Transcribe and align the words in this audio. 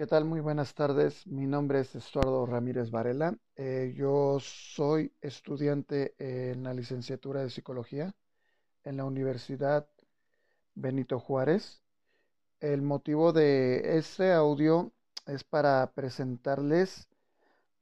¿Qué 0.00 0.06
tal? 0.06 0.24
Muy 0.24 0.40
buenas 0.40 0.72
tardes. 0.72 1.26
Mi 1.26 1.46
nombre 1.46 1.80
es 1.80 1.94
Estuardo 1.94 2.46
Ramírez 2.46 2.90
Varela. 2.90 3.36
Eh, 3.54 3.92
yo 3.94 4.38
soy 4.40 5.12
estudiante 5.20 6.14
en 6.18 6.62
la 6.62 6.72
licenciatura 6.72 7.42
de 7.42 7.50
Psicología 7.50 8.14
en 8.82 8.96
la 8.96 9.04
Universidad 9.04 9.86
Benito 10.74 11.20
Juárez. 11.20 11.82
El 12.60 12.80
motivo 12.80 13.34
de 13.34 13.98
este 13.98 14.32
audio 14.32 14.90
es 15.26 15.44
para 15.44 15.92
presentarles 15.92 17.10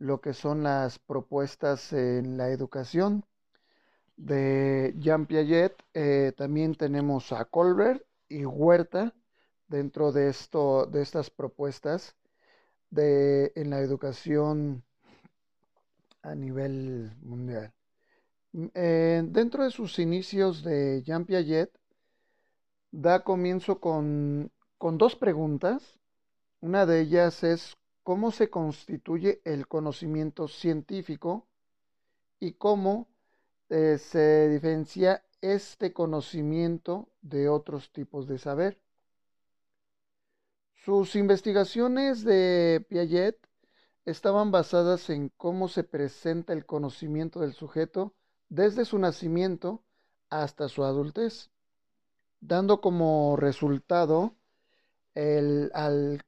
lo 0.01 0.21
que 0.21 0.35
son 0.35 0.65
las 0.65 0.99
propuestas 0.99 1.93
en 1.93 2.37
la 2.37 2.49
educación 2.49 3.25
de 4.17 4.93
Jean 4.99 5.27
Piaget. 5.27 5.81
Eh, 5.95 6.33
también 6.37 6.75
tenemos 6.75 7.31
a 7.31 7.45
Colbert 7.45 8.05
y 8.29 8.45
Huerta 8.45 9.15
dentro 9.69 10.13
de, 10.13 10.29
esto, 10.29 10.87
de 10.87 11.03
estas 11.03 11.31
propuestas 11.31 12.17
de, 12.91 13.53
en 13.55 13.71
la 13.71 13.81
educación 13.81 14.83
a 16.23 16.35
nivel 16.35 17.13
mundial. 17.23 17.73
Mm, 18.53 18.67
eh, 18.75 19.23
dentro 19.27 19.65
de 19.65 19.71
sus 19.71 19.99
inicios 19.99 20.63
de 20.63 21.03
Jean 21.05 21.25
Piaget, 21.25 21.71
da 22.91 23.23
comienzo 23.23 23.81
con, 23.81 24.51
con 24.79 24.99
dos 24.99 25.15
preguntas. 25.17 25.99
Una 26.61 26.87
de 26.87 27.01
ellas 27.01 27.45
es 27.45 27.77
cómo 28.03 28.31
se 28.31 28.49
constituye 28.51 29.41
el 29.45 29.69
conocimiento 29.69 30.49
científico 30.49 31.47
y 32.41 32.53
cómo 32.53 33.09
eh, 33.69 33.99
se 33.99 34.49
diferencia 34.49 35.23
este 35.41 35.93
conocimiento 35.93 37.09
de 37.21 37.49
otros 37.49 37.93
tipos 37.93 38.27
de 38.27 38.39
saber. 38.39 38.81
Sus 40.89 41.17
investigaciones 41.17 42.25
de 42.25 42.83
Piaget 42.89 43.37
estaban 44.07 44.51
basadas 44.51 45.11
en 45.11 45.29
cómo 45.37 45.69
se 45.69 45.85
presenta 45.85 46.55
el 46.55 46.65
conocimiento 46.65 47.41
del 47.41 47.53
sujeto 47.53 48.15
desde 48.49 48.87
su 48.87 48.99
nacimiento 48.99 49.85
hasta 50.31 50.67
su 50.71 50.85
adultez, 50.85 51.51
dando 52.41 52.81
como 52.81 53.37
resultado 53.37 54.35
el, 55.15 55.71
al 55.75 56.23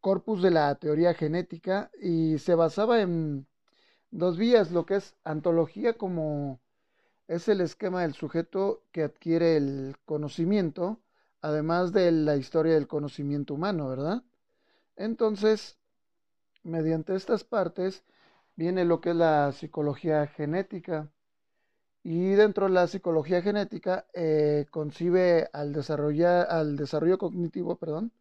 corpus 0.00 0.40
de 0.40 0.50
la 0.50 0.74
teoría 0.76 1.12
genética 1.12 1.90
y 2.00 2.38
se 2.38 2.54
basaba 2.54 3.02
en 3.02 3.46
dos 4.10 4.38
vías, 4.38 4.70
lo 4.70 4.86
que 4.86 4.96
es 4.96 5.14
antología 5.24 5.98
como 5.98 6.62
es 7.28 7.48
el 7.48 7.60
esquema 7.60 8.00
del 8.00 8.14
sujeto 8.14 8.82
que 8.92 9.02
adquiere 9.02 9.58
el 9.58 9.96
conocimiento, 10.06 11.02
además 11.42 11.92
de 11.92 12.12
la 12.12 12.36
historia 12.36 12.74
del 12.74 12.86
conocimiento 12.88 13.54
humano, 13.54 13.88
¿verdad? 13.88 14.22
Entonces, 14.96 15.78
mediante 16.62 17.14
estas 17.14 17.44
partes 17.44 18.04
viene 18.56 18.84
lo 18.84 19.00
que 19.00 19.10
es 19.10 19.16
la 19.16 19.52
psicología 19.52 20.26
genética. 20.26 21.08
Y 22.02 22.30
dentro 22.30 22.66
de 22.66 22.72
la 22.72 22.86
psicología 22.86 23.42
genética 23.42 24.06
eh, 24.14 24.66
concibe 24.70 25.48
al, 25.52 25.74
al 26.48 26.76
desarrollo 26.76 27.18
cognitivo, 27.18 27.76
perdón, 27.76 28.12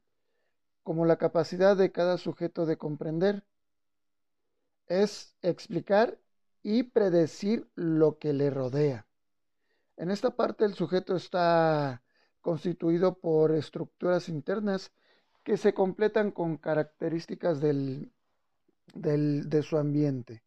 como 0.84 1.06
la 1.06 1.18
capacidad 1.18 1.78
de 1.78 1.92
cada 1.92 2.18
sujeto 2.18 2.66
de 2.66 2.78
comprender. 2.78 3.44
Es 4.88 5.36
explicar 5.42 6.18
y 6.64 6.84
predecir 6.84 7.70
lo 7.76 8.18
que 8.18 8.34
le 8.34 8.50
rodea. 8.50 9.06
En 9.98 10.12
esta 10.12 10.32
parte 10.32 10.66
el 10.66 10.74
sujeto 10.74 11.16
está 11.16 12.02
constituido 12.50 13.14
por 13.14 13.52
estructuras 13.52 14.28
internas 14.28 14.92
que 15.44 15.56
se 15.56 15.76
completan 15.76 16.32
con 16.32 16.58
características 16.58 17.62
del, 17.62 18.12
de 18.96 19.62
su 19.62 19.78
ambiente. 19.78 20.42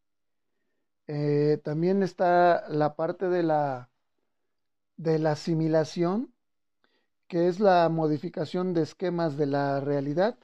Eh, 1.07 1.61
también 1.63 2.03
está 2.03 2.67
la 2.67 2.97
parte 2.97 3.29
de 3.29 3.43
la, 3.43 3.89
de 4.97 5.17
la 5.17 5.31
asimilación, 5.31 6.33
que 7.29 7.47
es 7.47 7.61
la 7.61 7.87
modificación 7.87 8.73
de 8.73 8.81
esquemas 8.81 9.37
de 9.37 9.45
la 9.45 9.79
realidad 9.79 10.37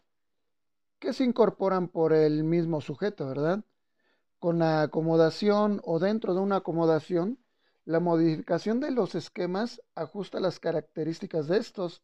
que 1.00 1.12
se 1.12 1.26
incorporan 1.26 1.90
por 1.90 2.14
el 2.14 2.46
mismo 2.46 2.80
sujeto, 2.80 3.28
¿verdad? 3.28 3.66
Con 4.40 4.60
la 4.60 4.84
acomodación 4.84 5.82
o 5.84 6.00
dentro 6.00 6.34
de 6.34 6.40
una 6.40 6.58
acomodación 6.58 7.38
la 7.90 8.00
modificación 8.00 8.80
de 8.80 8.92
los 8.92 9.16
esquemas 9.16 9.82
ajusta 9.96 10.40
las 10.40 10.60
características 10.60 11.48
de 11.48 11.58
estos, 11.58 12.04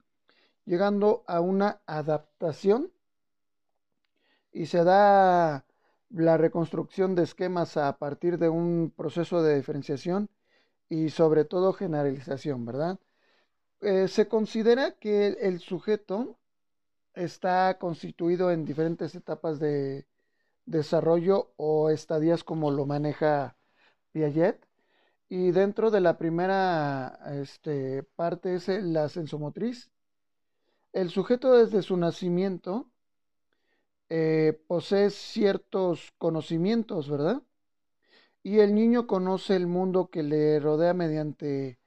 llegando 0.65 1.23
a 1.27 1.41
una 1.41 1.79
adaptación 1.85 2.91
y 4.51 4.65
se 4.65 4.83
da 4.83 5.63
la 6.09 6.37
reconstrucción 6.37 7.13
de 7.13 7.21
esquemas 7.21 7.77
a 7.77 7.99
partir 7.99 8.39
de 8.39 8.49
un 8.49 8.91
proceso 8.97 9.43
de 9.43 9.57
diferenciación 9.57 10.27
y 10.89 11.09
sobre 11.09 11.45
todo 11.45 11.71
generalización, 11.71 12.65
¿verdad? 12.65 12.97
Eh, 13.81 14.07
se 14.07 14.27
considera 14.27 14.95
que 14.97 15.37
el 15.39 15.59
sujeto 15.59 16.35
está 17.13 17.77
constituido 17.77 18.49
en 18.49 18.65
diferentes 18.65 19.13
etapas 19.13 19.59
de 19.59 20.07
desarrollo 20.65 21.53
o 21.57 21.91
estadías 21.91 22.43
como 22.43 22.71
lo 22.71 22.87
maneja 22.87 23.55
Piaget 24.13 24.64
y 25.29 25.51
dentro 25.51 25.91
de 25.91 26.01
la 26.01 26.17
primera 26.17 27.19
este, 27.41 28.03
parte 28.03 28.55
es 28.55 28.67
la 28.67 29.09
sensomotriz. 29.09 29.89
El 30.93 31.09
sujeto 31.09 31.53
desde 31.53 31.81
su 31.81 31.97
nacimiento 31.97 32.89
eh, 34.09 34.59
posee 34.67 35.09
ciertos 35.09 36.13
conocimientos, 36.17 37.09
¿verdad? 37.09 37.41
Y 38.43 38.59
el 38.59 38.75
niño 38.75 39.07
conoce 39.07 39.55
el 39.55 39.67
mundo 39.67 40.09
que 40.11 40.21
le 40.23 40.59
rodea 40.59 40.93
mediante 40.93 41.79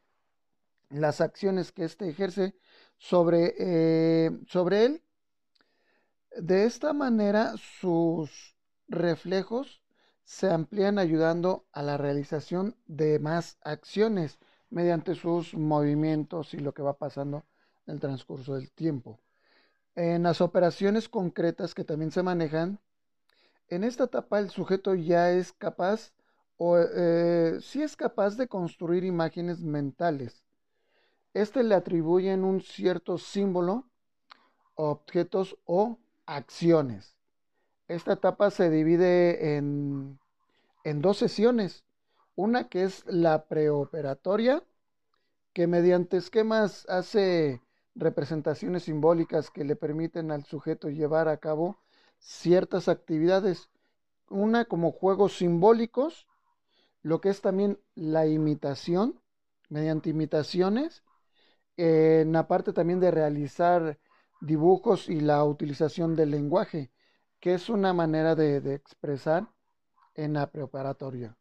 las 0.91 1.21
acciones 1.21 1.71
que 1.73 1.85
éste 1.85 2.09
ejerce 2.09 2.55
sobre, 2.97 3.55
eh, 3.59 4.31
sobre 4.49 4.85
él. 4.85 5.03
De 6.37 6.65
esta 6.65 6.93
manera 6.93 7.55
sus 7.81 8.57
reflejos 8.89 9.81
se 10.29 10.51
amplían 10.51 10.99
ayudando 10.99 11.65
a 11.73 11.83
la 11.83 11.97
realización 11.97 12.77
de 12.87 13.19
más 13.19 13.57
acciones 13.63 14.39
mediante 14.69 15.15
sus 15.15 15.55
movimientos 15.55 16.53
y 16.53 16.59
lo 16.59 16.75
que 16.75 16.83
va 16.83 16.99
pasando 16.99 17.47
en 17.87 17.95
el 17.95 18.01
transcurso 18.01 18.55
del 18.55 18.71
tiempo. 18.71 19.19
En 19.95 20.25
las 20.25 20.43
operaciones 20.43 21.09
concretas 21.09 21.75
que 21.75 21.83
también 21.83 22.11
se 22.11 22.23
manejan, 22.23 22.79
en 23.69 23.85
esta 23.85 24.05
etapa 24.05 24.39
el 24.39 24.51
sujeto 24.51 24.95
ya 24.95 25.31
es 25.31 25.55
capaz 25.55 26.13
o 26.59 26.77
eh, 26.79 27.57
sí 27.63 27.83
es 27.83 27.97
capaz 27.97 28.37
de 28.37 28.49
construir 28.49 29.05
imágenes 29.05 29.63
mentales. 29.63 30.45
Este 31.33 31.63
le 31.63 31.75
atribuyen 31.75 32.45
un 32.45 32.61
cierto 32.61 33.17
símbolo, 33.17 33.89
objetos 34.75 35.57
o 35.65 35.97
acciones. 36.27 37.18
Esta 37.89 38.13
etapa 38.13 38.51
se 38.51 38.69
divide 38.69 39.57
en, 39.57 40.19
dos 40.85 41.17
sesiones. 41.17 41.85
Una 42.37 42.69
que 42.69 42.85
es 42.85 43.05
la 43.07 43.47
preoperatoria, 43.47 44.63
que 45.55 45.67
mediante 45.67 46.19
esquemas 46.19 46.87
hace 46.91 47.63
representaciones 47.95 48.85
simbólicas 48.85 49.51
que 49.51 49.65
le 49.65 49.75
permiten 49.75 50.31
al 50.31 50.45
sujeto 50.45 50.91
llevar 50.91 51.29
a 51.29 51.39
cabo 51.39 51.79
ciertas 52.19 52.89
actividades. 52.89 53.71
Una 54.29 54.67
como 54.67 54.93
juegos 54.93 55.39
simbólicos, 55.39 56.27
lo 57.03 57.23
que 57.23 57.31
es 57.31 57.41
también 57.41 57.81
la 57.95 58.27
imitación, 58.27 59.19
mediante 59.71 60.11
imitaciones, 60.11 61.03
en 61.79 62.33
la 62.33 62.47
parte 62.49 62.75
también 62.75 63.01
de 63.01 63.11
realizar 63.11 63.99
dibujos 64.43 65.09
y 65.09 65.21
la 65.21 65.43
utilización 65.45 66.17
del 66.17 66.31
lenguaje 66.33 66.91
que 67.41 67.55
es 67.55 67.69
una 67.69 67.93
manera 67.93 68.35
de, 68.35 68.75
expresar 68.75 69.49
en 70.15 70.35
la 70.35 70.51
preparatoria. 70.51 71.37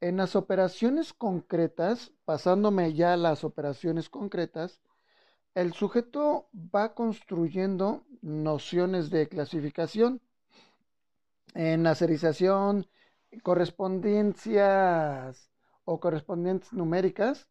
En 0.00 0.16
las 0.16 0.36
operaciones 0.36 1.12
concretas, 1.12 2.12
pasándome 2.24 2.94
ya 2.94 3.14
a 3.14 3.16
las 3.16 3.44
operaciones 3.44 4.08
concretas, 4.08 4.80
el 5.54 5.72
sujeto 5.74 6.48
va 6.54 6.94
construyendo 6.94 8.04
nociones 8.20 9.10
de 9.10 9.28
clasificación. 9.28 10.20
En 11.54 11.94
serización, 11.94 12.88
correspondencias 13.42 15.50
o 15.84 16.00
correspondientes 16.00 16.72
numéricas, 16.72 17.48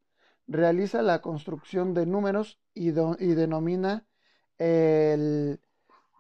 realiza 0.48 1.02
la 1.02 1.22
construcción 1.22 1.94
de 1.94 2.06
números 2.06 2.60
y, 2.74 2.90
y 2.90 3.36
denomina 3.36 4.06
el 4.58 5.62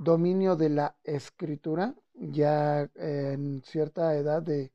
dominio 0.04 0.56
de 0.56 0.70
la 0.70 0.96
escritura 1.04 1.94
ya 2.16 2.90
en 2.96 3.62
cierta 3.64 4.16
edad 4.16 4.42
de, 4.42 4.72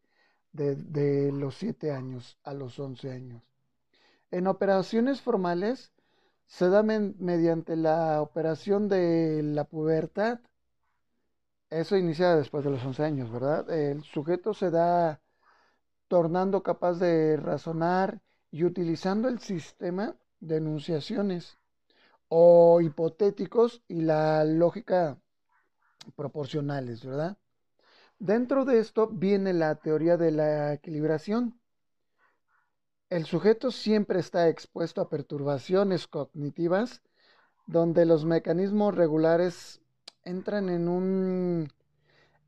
los 1.32 1.56
7 1.56 1.90
años 1.90 2.38
a 2.44 2.54
los 2.54 2.78
11 2.78 3.10
años. 3.10 3.42
En 4.30 4.46
operaciones 4.46 5.20
formales 5.20 5.92
se 6.46 6.68
da 6.68 6.82
mediante 6.82 7.74
la 7.74 8.22
operación 8.22 8.88
de 8.88 9.42
la 9.42 9.64
pubertad 9.64 10.38
Eso 11.70 11.96
inicia 11.96 12.36
después 12.36 12.64
de 12.64 12.70
los 12.70 12.84
11 12.84 13.02
años, 13.02 13.32
¿verdad? 13.32 13.68
El 13.70 14.04
sujeto 14.04 14.54
se 14.54 14.70
da 14.70 15.20
tornando 16.06 16.62
capaz 16.62 16.94
de 17.00 17.36
razonar 17.36 18.20
y 18.52 18.62
utilizando 18.62 19.28
el 19.28 19.40
sistema 19.40 20.14
de 20.38 20.58
enunciaciones 20.58 21.58
o 22.28 22.80
hipotéticos 22.80 23.82
y 23.88 24.02
la 24.02 24.44
lógica 24.44 25.18
proporcionales, 26.14 27.04
¿verdad? 27.04 27.36
Dentro 28.18 28.64
de 28.64 28.78
esto 28.78 29.08
viene 29.08 29.52
la 29.52 29.74
teoría 29.76 30.16
de 30.16 30.30
la 30.30 30.72
equilibración. 30.72 31.60
El 33.08 33.26
sujeto 33.26 33.70
siempre 33.70 34.20
está 34.20 34.48
expuesto 34.48 35.00
a 35.00 35.08
perturbaciones 35.08 36.06
cognitivas 36.06 37.02
donde 37.66 38.06
los 38.06 38.24
mecanismos 38.24 38.94
regulares 38.94 39.80
entran 40.24 40.68
en 40.68 40.88
un 40.88 41.68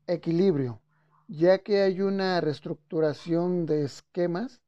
equilibrio, 0.07 0.81
ya 1.27 1.59
que 1.59 1.81
hay 1.81 2.01
una 2.01 2.41
reestructuración 2.41 3.65
de 3.65 3.83
esquemas 3.83 4.61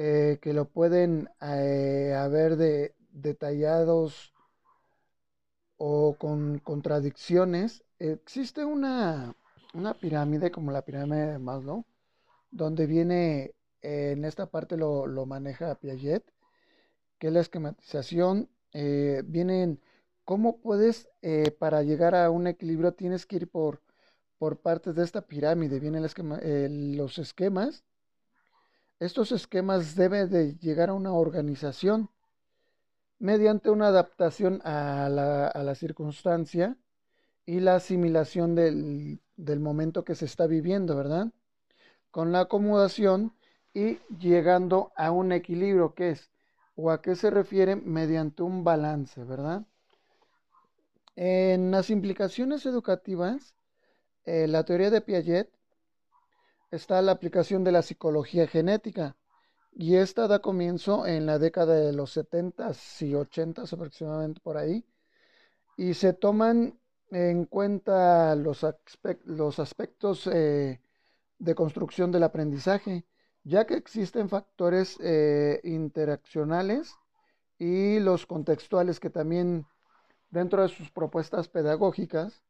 eh, 0.00 0.38
que 0.40 0.52
lo 0.52 0.66
pueden 0.66 1.28
eh, 1.40 2.14
haber 2.16 2.56
de, 2.56 2.94
detallados 3.10 4.32
o 5.76 6.14
con 6.16 6.60
contradicciones. 6.60 7.82
Existe 7.98 8.64
una, 8.64 9.34
una 9.74 9.94
pirámide 9.94 10.52
como 10.52 10.70
la 10.70 10.82
pirámide 10.82 11.32
de 11.32 11.38
Maslow, 11.40 11.84
donde 12.52 12.86
viene, 12.86 13.56
eh, 13.82 14.12
en 14.12 14.24
esta 14.24 14.46
parte 14.46 14.76
lo, 14.76 15.08
lo, 15.08 15.26
maneja 15.26 15.74
Piaget, 15.74 16.24
que 17.18 17.26
es 17.26 17.32
la 17.32 17.40
esquematización. 17.40 18.48
vienen 18.72 19.80
cómo 20.24 20.58
puedes, 20.60 21.08
para 21.58 21.82
llegar 21.82 22.14
a 22.14 22.30
un 22.30 22.46
equilibrio, 22.46 22.92
tienes 22.94 23.26
que 23.26 23.36
ir 23.36 23.50
por, 23.50 23.82
por 24.38 24.60
partes 24.60 24.94
de 24.94 25.02
esta 25.02 25.22
pirámide. 25.22 25.80
Vienen 25.80 26.06
los 26.96 27.18
esquemas 27.18 27.84
estos 29.00 29.32
esquemas 29.32 29.94
deben 29.94 30.30
de 30.30 30.56
llegar 30.56 30.90
a 30.90 30.94
una 30.94 31.12
organización 31.12 32.10
mediante 33.18 33.70
una 33.70 33.88
adaptación 33.88 34.60
a 34.64 35.08
la, 35.08 35.74
circunstancia 35.74 36.76
y 37.46 37.60
la 37.60 37.76
asimilación 37.76 38.54
del, 38.54 39.20
del 39.36 39.60
momento 39.60 40.04
que 40.04 40.14
se 40.14 40.24
está 40.24 40.46
viviendo, 40.46 40.96
¿verdad? 40.96 41.28
Con 42.10 42.32
la 42.32 42.40
acomodación 42.40 43.32
y 43.74 43.98
llegando 44.18 44.92
a 44.96 45.10
un 45.10 45.32
equilibrio 45.32 45.94
que 45.94 46.10
es 46.10 46.30
o 46.76 46.90
a 46.90 47.02
qué 47.02 47.16
se 47.16 47.30
refiere 47.30 47.74
mediante 47.76 48.42
un 48.42 48.62
balance, 48.62 49.22
¿verdad? 49.24 49.66
En 51.16 51.72
las 51.72 51.90
implicaciones 51.90 52.64
educativas, 52.66 53.54
eh, 54.24 54.46
la 54.46 54.64
teoría 54.64 54.90
de 54.90 55.00
Piaget 55.00 55.50
está 56.70 57.00
la 57.02 57.12
aplicación 57.12 57.64
de 57.64 57.72
la 57.72 57.82
psicología 57.82 58.46
genética 58.46 59.16
y 59.72 59.96
esta 59.96 60.26
da 60.26 60.40
comienzo 60.40 61.06
en 61.06 61.26
la 61.26 61.38
década 61.38 61.74
de 61.74 61.92
los 61.92 62.12
70 62.12 62.72
y 63.00 63.14
80 63.14 63.62
aproximadamente 63.62 64.40
por 64.40 64.56
ahí 64.56 64.84
y 65.76 65.94
se 65.94 66.12
toman 66.12 66.78
en 67.10 67.46
cuenta 67.46 68.34
los, 68.34 68.64
aspectos 68.64 70.26
eh, 70.26 70.80
de 71.38 71.54
construcción 71.54 72.12
del 72.12 72.24
aprendizaje, 72.24 73.06
ya 73.44 73.66
que 73.66 73.74
existen 73.74 74.28
factores 74.28 74.98
eh, 75.00 75.60
interaccionales 75.64 76.94
y 77.58 77.98
los 78.00 78.26
contextuales 78.26 79.00
que 79.00 79.10
también 79.10 79.66
dentro 80.30 80.62
de 80.62 80.68
sus 80.68 80.90
propuestas 80.90 81.48
pedagógicas 81.48 82.42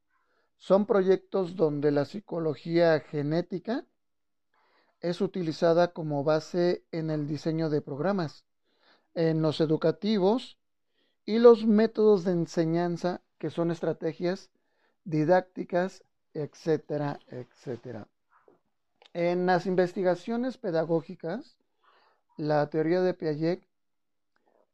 son 0.57 0.87
proyectos 0.87 1.55
donde 1.55 1.93
la 1.93 2.05
psicología 2.05 2.99
genética 3.01 3.85
es 5.01 5.21
utilizada 5.21 5.93
como 5.93 6.25
base 6.25 6.85
en 6.93 7.11
el 7.11 7.27
diseño 7.27 7.71
de 7.71 7.81
programas, 7.81 8.45
en 9.15 9.43
los 9.43 9.61
educativos 9.61 10.59
y 11.25 11.39
los 11.39 11.67
métodos 11.67 12.25
de 12.25 12.33
enseñanza 12.33 13.23
que 13.39 13.51
son 13.51 13.71
estrategias 13.71 14.51
didácticas, 15.05 16.03
etcétera, 16.35 17.21
etcétera. 17.29 18.09
En 19.15 19.47
las 19.47 19.67
investigaciones 19.67 20.59
pedagógicas, 20.59 21.57
la 22.37 22.69
teoría 22.71 23.01
de 23.01 23.15
Piaget 23.15 23.67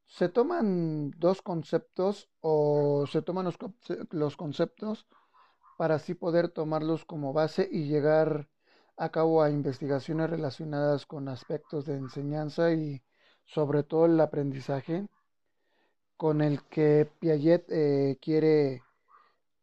se 0.07 0.29
toman 0.29 1.13
dos 1.13 1.41
conceptos 1.41 2.29
o 2.41 3.07
se 3.11 3.23
toman 3.23 3.45
los, 3.47 3.57
los 4.11 4.37
conceptos 4.37 5.07
para 5.77 5.97
así 5.97 6.15
poder 6.15 6.49
tomarlos 6.49 7.05
como 7.05 7.33
base 7.33 7.69
y 7.71 7.85
llegar 7.85 8.49
a 8.97 9.09
cabo 9.11 9.43
a 9.43 9.51
investigaciones 9.51 10.31
relacionadas 10.31 11.07
con 11.07 11.29
aspectos 11.29 11.87
de 11.87 11.97
enseñanza 11.97 12.73
y 12.73 13.03
sobre 13.45 13.83
todo 13.83 14.07
el 14.07 14.21
aprendizaje 14.21 15.07
con 16.17 16.41
el 16.41 16.63
que 16.65 17.11
Piaget 17.21 17.71
eh, 17.71 18.19
quiere 18.21 18.83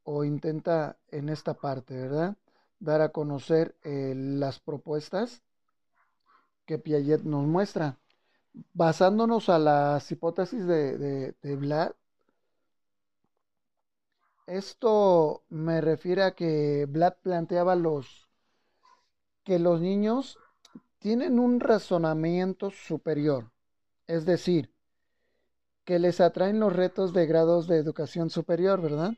o 0.04 0.24
intenta 0.24 0.98
en 1.10 1.30
esta 1.30 1.54
parte, 1.54 1.96
¿verdad? 1.96 2.36
Dar 2.80 3.02
a 3.02 3.10
conocer 3.10 3.76
eh, 3.84 4.14
las 4.16 4.60
propuestas 4.60 5.44
que 6.66 6.78
Piaget 6.80 7.24
nos 7.24 7.46
muestra. 7.48 7.98
Basándonos 8.74 9.50
a 9.50 9.60
las 9.60 10.12
hipótesis 10.12 10.66
de, 10.66 10.98
de, 10.98 11.36
de 11.42 11.56
Vlad, 11.56 11.94
esto 14.46 15.44
me 15.50 15.80
refiere 15.82 16.24
a 16.24 16.36
que 16.36 16.86
Vlad 16.90 17.14
planteaba 17.24 17.76
los 17.76 18.31
que 19.44 19.60
los 19.60 19.82
niños 19.82 20.38
tienen 21.00 21.40
un 21.40 21.60
razonamiento 21.60 22.70
superior, 22.70 23.52
es 24.08 24.26
decir, 24.26 24.72
que 25.84 26.00
les 26.00 26.22
atraen 26.22 26.60
los 26.60 26.74
retos 26.74 27.12
de 27.14 27.26
grados 27.26 27.68
de 27.68 27.78
educación 27.78 28.30
superior, 28.30 28.82
¿verdad? 28.82 29.14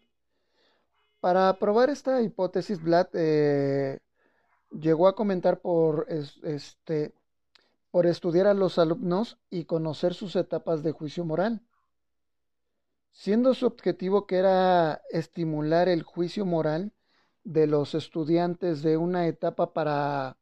Para 1.20 1.58
probar 1.60 1.90
esta 1.90 2.22
hipótesis, 2.22 2.82
Vlad 2.82 3.08
eh, 3.14 4.00
llegó 4.72 5.08
a 5.08 5.16
comentar 5.16 5.60
por, 5.60 6.06
este, 6.10 7.14
por 7.92 8.08
estudiar 8.08 8.48
a 8.48 8.54
los 8.54 8.80
alumnos 8.80 9.38
y 9.50 9.66
conocer 9.66 10.14
sus 10.14 10.36
etapas 10.36 10.84
de 10.84 10.92
juicio 10.92 11.26
moral, 11.26 11.62
siendo 13.12 13.54
su 13.54 13.66
objetivo 13.66 14.26
que 14.26 14.38
era 14.38 15.02
estimular 15.12 15.90
el 15.90 16.04
juicio 16.04 16.46
moral 16.46 16.94
de 17.44 17.68
los 17.68 17.96
estudiantes 17.96 18.82
de 18.82 18.98
una 18.98 19.28
etapa 19.28 19.74
para 19.74 20.38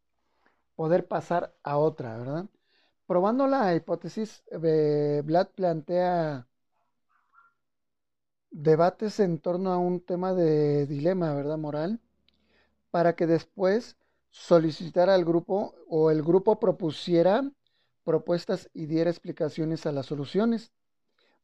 poder 0.76 1.08
pasar 1.08 1.54
a 1.64 1.78
otra, 1.78 2.18
¿verdad? 2.18 2.46
Probando 3.08 3.48
la 3.48 3.76
hipótesis, 3.76 4.44
eh, 4.52 5.22
Vlad 5.26 5.50
plantea 5.56 6.48
debates 8.52 9.20
en 9.20 9.40
torno 9.40 9.72
a 9.72 9.78
un 9.78 10.02
tema 10.02 10.34
de 10.34 10.86
dilema, 10.88 11.34
¿verdad? 11.34 11.58
Moral, 11.58 12.00
para 12.92 13.16
que 13.16 13.28
después 13.28 13.98
solicitara 14.30 15.14
al 15.16 15.26
grupo 15.26 15.76
o 15.90 16.12
el 16.12 16.24
grupo 16.24 16.60
propusiera 16.60 17.52
propuestas 18.04 18.70
y 18.74 18.86
diera 18.86 19.10
explicaciones 19.10 19.86
a 19.86 19.92
las 19.92 20.08
soluciones. 20.08 20.72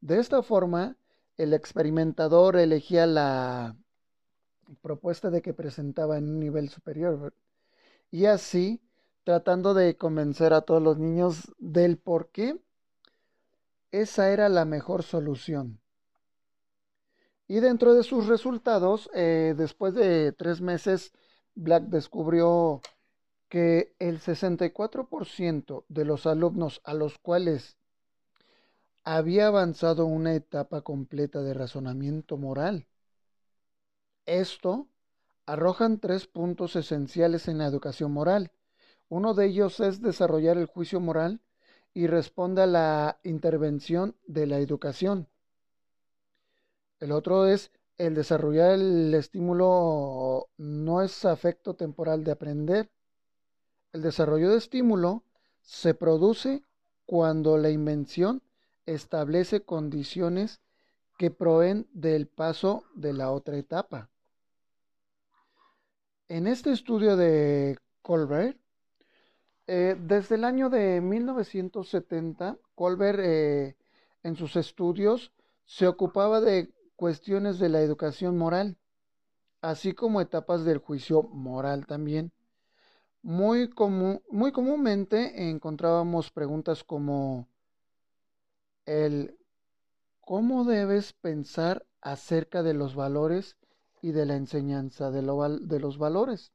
De 0.01 0.19
esta 0.19 0.41
forma, 0.43 0.97
el 1.37 1.53
experimentador 1.53 2.57
elegía 2.57 3.05
la 3.05 3.75
propuesta 4.81 5.29
de 5.29 5.41
que 5.41 5.53
presentaba 5.53 6.17
en 6.17 6.29
un 6.29 6.39
nivel 6.39 6.69
superior. 6.69 7.33
Y 8.11 8.25
así, 8.25 8.81
tratando 9.23 9.73
de 9.73 9.97
convencer 9.97 10.53
a 10.53 10.61
todos 10.61 10.81
los 10.81 10.97
niños 10.97 11.53
del 11.57 11.97
por 11.97 12.29
qué 12.29 12.59
esa 13.91 14.31
era 14.31 14.49
la 14.49 14.65
mejor 14.65 15.03
solución. 15.03 15.79
Y 17.47 17.59
dentro 17.59 17.93
de 17.93 18.03
sus 18.03 18.27
resultados, 18.27 19.09
eh, 19.13 19.53
después 19.57 19.93
de 19.93 20.33
tres 20.33 20.59
meses, 20.61 21.13
Black 21.55 21.83
descubrió 21.83 22.81
que 23.49 23.95
el 23.99 24.19
64% 24.19 25.85
de 25.87 26.05
los 26.05 26.27
alumnos 26.27 26.81
a 26.83 26.93
los 26.93 27.17
cuales 27.17 27.77
había 29.03 29.47
avanzado 29.47 30.05
una 30.05 30.35
etapa 30.35 30.81
completa 30.81 31.41
de 31.41 31.53
razonamiento 31.53 32.35
moral 32.35 32.85
esto 34.27 34.87
arrojan 35.47 35.99
tres 35.99 36.27
puntos 36.27 36.75
esenciales 36.75 37.47
en 37.47 37.57
la 37.57 37.65
educación 37.65 38.11
moral. 38.11 38.51
Uno 39.09 39.33
de 39.33 39.47
ellos 39.47 39.79
es 39.79 40.01
desarrollar 40.01 40.57
el 40.57 40.67
juicio 40.67 40.99
moral 40.99 41.41
y 41.93 42.05
responde 42.07 42.61
a 42.61 42.67
la 42.67 43.19
intervención 43.23 44.15
de 44.27 44.45
la 44.45 44.59
educación. 44.59 45.27
El 46.99 47.11
otro 47.11 47.47
es 47.47 47.71
el 47.97 48.13
desarrollar 48.13 48.73
el 48.73 49.13
estímulo 49.15 50.49
no 50.57 51.01
es 51.01 51.25
afecto 51.25 51.73
temporal 51.73 52.23
de 52.23 52.31
aprender. 52.31 52.91
El 53.93 54.03
desarrollo 54.03 54.51
de 54.51 54.57
estímulo 54.57 55.23
se 55.61 55.95
produce 55.95 56.63
cuando 57.07 57.57
la 57.57 57.71
invención 57.71 58.43
establece 58.85 59.63
condiciones 59.63 60.61
que 61.17 61.31
proveen 61.31 61.87
del 61.93 62.27
paso 62.27 62.83
de 62.93 63.13
la 63.13 63.31
otra 63.31 63.57
etapa. 63.57 64.09
En 66.29 66.45
este 66.45 66.71
estudio 66.71 67.15
de 67.15 67.77
Colbert, 68.01 68.59
eh, 69.65 69.95
desde 69.97 70.35
el 70.35 70.43
año 70.43 70.69
de 70.69 70.99
1970, 70.99 72.57
Colbert 72.75 73.19
eh, 73.21 73.77
en 74.23 74.35
sus 74.35 74.57
estudios 74.57 75.31
se 75.65 75.87
ocupaba 75.87 76.41
de 76.41 76.69
cuestiones 76.97 77.59
de 77.59 77.69
la 77.69 77.79
educación 77.79 78.37
moral, 78.37 78.75
así 79.61 79.93
como 79.93 80.19
etapas 80.19 80.65
del 80.65 80.79
juicio 80.79 81.23
moral 81.23 81.85
también. 81.85 82.33
Muy, 83.21 83.69
muy 84.29 84.51
comúnmente 84.51 85.49
encontrábamos 85.49 86.31
preguntas 86.31 86.83
como 86.83 87.47
el 88.85 89.37
¿cómo 90.19 90.65
debes 90.65 91.13
pensar 91.13 91.85
acerca 92.01 92.63
de 92.63 92.73
los 92.73 92.95
valores 92.95 93.55
y 94.01 94.11
de 94.11 94.25
la 94.25 94.35
enseñanza 94.35 95.11
de, 95.11 95.21
los 95.21 95.97
valores? 95.97 96.51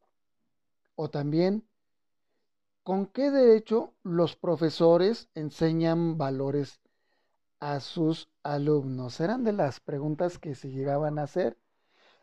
O 0.95 1.11
también, 1.11 1.67
¿con 2.83 3.07
qué 3.07 3.31
derecho 3.31 3.95
los 4.03 4.37
profesores 4.37 5.29
enseñan 5.35 6.19
valores 6.19 6.81
a 7.61 7.81
sus 7.81 8.29
alumnos? 8.43 9.21
Eran 9.21 9.45
de 9.45 9.53
las 9.53 9.81
preguntas 9.81 10.39
que 10.39 10.55
se 10.55 10.71
llegaban 10.71 11.19
a 11.19 11.25
hacer. 11.25 11.59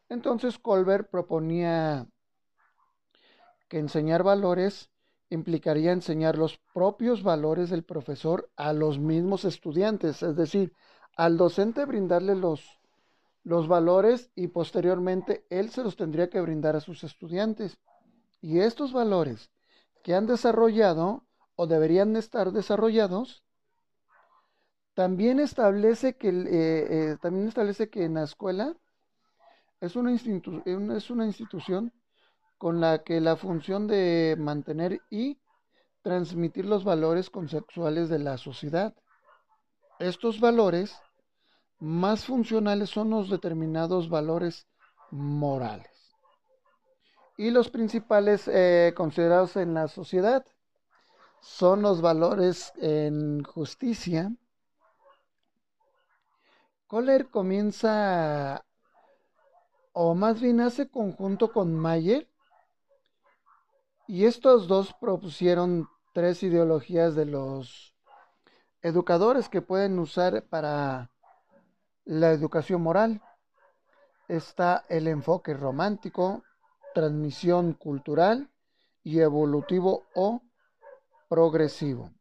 Entonces 0.10 0.58
Colbert 0.60 1.10
proponía 1.10 2.08
que 3.68 3.80
enseñar 3.80 4.24
valores 4.24 4.90
implicaría 5.30 5.92
enseñar 5.92 6.38
los 6.38 6.58
propios 6.74 7.24
valores 7.24 7.70
del 7.70 7.84
profesor 7.84 8.50
a 8.56 8.74
los 8.74 9.00
mismos 9.00 9.46
estudiantes, 9.46 10.24
es 10.24 10.36
decir, 10.36 10.74
al 11.16 11.38
docente 11.38 11.86
brindarle 11.86 12.36
los, 12.36 12.79
los 13.44 13.68
valores 13.68 14.32
y 14.36 14.48
posteriormente 14.48 15.46
él 15.50 15.70
se 15.70 15.84
los 15.84 15.96
tendría 15.96 16.30
que 16.30 16.42
brindar 16.42 16.76
a 16.76 16.82
sus 16.82 17.04
estudiantes. 17.04 17.78
Y 18.42 18.60
estos 18.60 18.94
valores 18.94 19.52
que 20.04 20.14
han 20.14 20.28
desarrollado 20.28 21.26
o 21.56 21.68
deberían 21.68 22.16
estar 22.16 22.52
desarrollados, 22.52 23.44
también 24.94 25.40
establece 25.40 26.16
que, 26.16 26.30
eh, 26.30 26.44
eh, 27.12 27.18
también 27.22 27.48
establece 27.48 27.90
que 27.90 28.06
en 28.06 28.16
la 28.16 28.24
escuela 28.24 28.76
es 29.82 29.96
una, 29.96 30.14
es 30.14 31.10
una 31.10 31.26
institución 31.26 31.94
con 32.58 32.82
la 32.82 33.04
que 33.04 33.22
la 33.22 33.36
función 33.38 33.88
de 33.88 34.36
mantener 34.38 35.02
y 35.10 35.40
transmitir 36.02 36.66
los 36.66 36.84
valores 36.84 37.30
conceptuales 37.30 38.10
de 38.10 38.20
la 38.20 38.38
sociedad. 38.38 38.94
Estos 40.00 40.40
valores 40.40 40.98
más 41.80 42.26
funcionales 42.26 42.90
son 42.90 43.10
los 43.10 43.30
determinados 43.30 44.10
valores 44.10 44.68
morales 45.12 46.00
y 47.38 47.52
los 47.52 47.70
principales 47.70 48.50
eh, 48.50 48.94
considerados 48.98 49.56
en 49.56 49.74
la 49.74 49.88
sociedad 49.88 50.46
son 51.40 51.82
los 51.82 52.02
valores 52.02 52.74
en 52.78 53.44
justicia. 53.44 54.34
Kohler 56.88 57.30
comienza, 57.30 58.66
o 59.94 60.16
más 60.16 60.42
bien 60.42 60.60
hace 60.60 60.90
conjunto 60.90 61.54
con 61.54 61.74
Mayer, 61.76 62.28
y 64.06 64.26
estos 64.26 64.68
dos 64.68 64.94
propusieron 65.00 65.88
tres 66.14 66.42
ideologías 66.44 67.16
de 67.16 67.26
los 67.26 67.94
educadores 68.82 69.48
que 69.48 69.62
pueden 69.62 70.00
usar 70.00 70.44
para 70.44 71.12
la 72.10 72.32
educación 72.32 72.82
moral. 72.82 73.22
Está 74.28 74.84
el 74.90 75.08
enfoque 75.08 75.54
romántico, 75.54 76.44
transmisión 76.96 77.74
cultural 77.74 78.50
y 79.04 79.20
evolutivo 79.20 80.08
o 80.16 80.42
progresivo. 81.28 82.12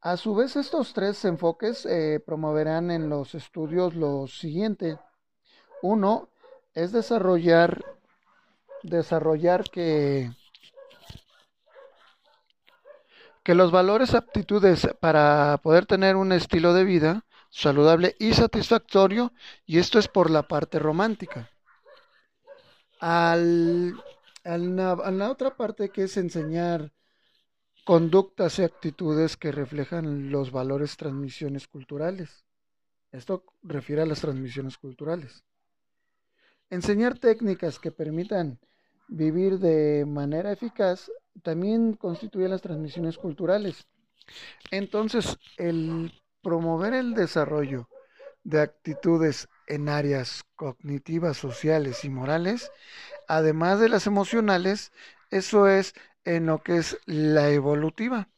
A 0.00 0.16
su 0.16 0.34
vez, 0.34 0.56
estos 0.56 0.94
tres 0.94 1.22
enfoques 1.26 1.84
eh, 1.84 2.22
promoverán 2.24 2.90
en 2.90 3.10
los 3.10 3.34
estudios 3.34 3.94
lo 3.94 4.26
siguiente. 4.26 4.98
Uno 5.82 6.30
es 6.72 6.90
desarrollar, 6.90 7.84
desarrollar 8.82 9.64
que, 9.64 10.30
que 13.42 13.54
los 13.54 13.70
valores 13.70 14.14
aptitudes 14.14 14.88
para 14.98 15.60
poder 15.62 15.84
tener 15.84 16.16
un 16.16 16.32
estilo 16.32 16.72
de 16.72 16.84
vida 16.84 17.24
saludable 17.48 18.16
y 18.18 18.32
satisfactorio, 18.32 19.32
y 19.66 19.78
esto 19.78 19.98
es 19.98 20.08
por 20.08 20.30
la 20.30 20.42
parte 20.48 20.78
romántica. 20.78 21.50
Al, 23.00 23.94
la, 24.44 24.92
a 24.92 25.10
la 25.10 25.30
otra 25.30 25.56
parte 25.56 25.90
que 25.90 26.04
es 26.04 26.16
enseñar 26.16 26.92
conductas 27.84 28.58
y 28.58 28.64
actitudes 28.64 29.36
que 29.36 29.52
reflejan 29.52 30.30
los 30.30 30.50
valores 30.50 30.96
transmisiones 30.96 31.68
culturales. 31.68 32.44
Esto 33.12 33.44
refiere 33.62 34.02
a 34.02 34.06
las 34.06 34.20
transmisiones 34.20 34.76
culturales. 34.76 35.42
Enseñar 36.70 37.18
técnicas 37.18 37.78
que 37.78 37.90
permitan 37.90 38.58
vivir 39.08 39.58
de 39.58 40.04
manera 40.06 40.52
eficaz 40.52 41.10
también 41.42 41.94
constituye 41.94 42.48
las 42.48 42.60
transmisiones 42.60 43.16
culturales. 43.16 43.86
Entonces, 44.70 45.38
el 45.56 46.12
promover 46.48 46.94
el 46.94 47.12
desarrollo 47.12 47.90
de 48.42 48.62
actitudes 48.62 49.50
en 49.66 49.90
áreas 49.90 50.44
cognitivas, 50.56 51.36
sociales 51.36 52.06
y 52.06 52.08
morales, 52.08 52.72
además 53.28 53.80
de 53.80 53.90
las 53.90 54.06
emocionales, 54.06 54.90
eso 55.30 55.68
es 55.68 55.92
en 56.24 56.46
lo 56.46 56.62
que 56.62 56.78
es 56.78 56.96
la 57.04 57.50
evolutiva. 57.50 58.30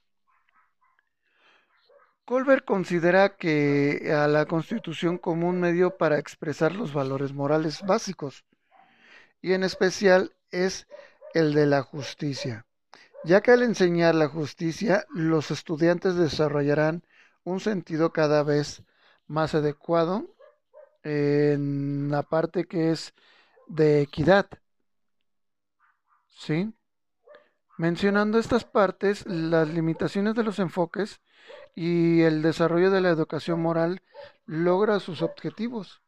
Colbert 2.24 2.64
considera 2.64 3.36
que 3.36 4.12
a 4.12 4.26
la 4.26 4.46
Constitución 4.46 5.16
como 5.16 5.48
un 5.48 5.60
medio 5.60 5.96
para 5.96 6.18
expresar 6.18 6.74
los 6.74 6.92
valores 6.92 7.32
morales 7.32 7.80
básicos, 7.86 8.44
y 9.40 9.52
en 9.52 9.62
especial 9.62 10.34
es 10.50 10.88
el 11.32 11.54
de 11.54 11.66
la 11.66 11.82
justicia, 11.82 12.66
ya 13.22 13.40
que 13.40 13.52
al 13.52 13.62
enseñar 13.62 14.16
la 14.16 14.26
justicia, 14.26 15.06
los 15.10 15.52
estudiantes 15.52 16.16
desarrollarán 16.16 17.04
un 17.44 17.60
sentido 17.60 18.12
cada 18.12 18.42
vez 18.42 18.82
más 19.26 19.54
adecuado 19.54 20.26
en 21.02 22.10
la 22.10 22.22
parte 22.22 22.64
que 22.64 22.90
es 22.90 23.14
de 23.68 24.02
equidad. 24.02 24.48
¿Sí? 26.28 26.72
Mencionando 27.78 28.38
estas 28.38 28.64
partes, 28.64 29.26
las 29.26 29.68
limitaciones 29.68 30.34
de 30.34 30.42
los 30.42 30.58
enfoques 30.58 31.20
y 31.74 32.20
el 32.22 32.42
desarrollo 32.42 32.90
de 32.90 33.00
la 33.00 33.08
educación 33.08 33.60
moral 33.62 34.02
logra 34.44 35.00
sus 35.00 35.22
objetivos, 35.22 36.02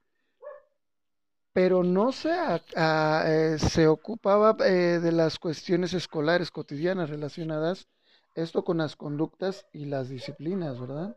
pero 1.52 1.82
no 1.82 2.12
se, 2.12 2.30
eh, 2.76 3.56
se 3.58 3.86
ocupaba 3.86 4.56
eh, 4.66 5.00
de 5.00 5.12
las 5.12 5.38
cuestiones 5.38 5.94
escolares 5.94 6.50
cotidianas 6.50 7.08
relacionadas 7.08 7.88
esto 8.34 8.64
con 8.64 8.78
las 8.78 8.96
conductas 8.96 9.66
y 9.72 9.84
las 9.86 10.08
disciplinas, 10.08 10.80
¿verdad? 10.80 11.16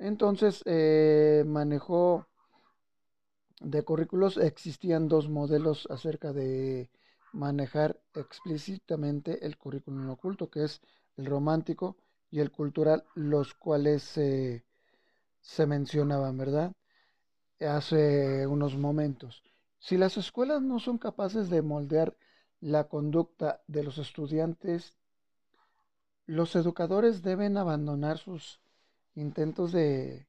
Entonces, 0.00 0.62
eh, 0.64 1.44
manejó 1.46 2.26
de 3.60 3.82
currículos, 3.82 4.38
existían 4.38 5.08
dos 5.08 5.28
modelos 5.28 5.86
acerca 5.90 6.32
de 6.32 6.88
manejar 7.32 8.00
explícitamente 8.14 9.44
el 9.44 9.58
currículum 9.58 10.08
oculto, 10.08 10.48
que 10.48 10.64
es 10.64 10.80
el 11.18 11.26
romántico 11.26 11.98
y 12.30 12.40
el 12.40 12.50
cultural, 12.50 13.04
los 13.14 13.52
cuales 13.52 14.02
se 14.02 15.66
mencionaban, 15.66 16.38
¿verdad? 16.38 16.72
Hace 17.60 18.46
unos 18.46 18.76
momentos. 18.78 19.42
Si 19.78 19.98
las 19.98 20.16
escuelas 20.16 20.62
no 20.62 20.80
son 20.80 20.96
capaces 20.96 21.50
de 21.50 21.60
moldear 21.60 22.16
la 22.62 22.84
conducta 22.84 23.60
de 23.66 23.84
los 23.84 23.98
estudiantes, 23.98 24.94
los 26.24 26.56
educadores 26.56 27.20
deben 27.22 27.58
abandonar 27.58 28.16
sus 28.16 28.60
intentos 29.14 29.72
de 29.72 30.26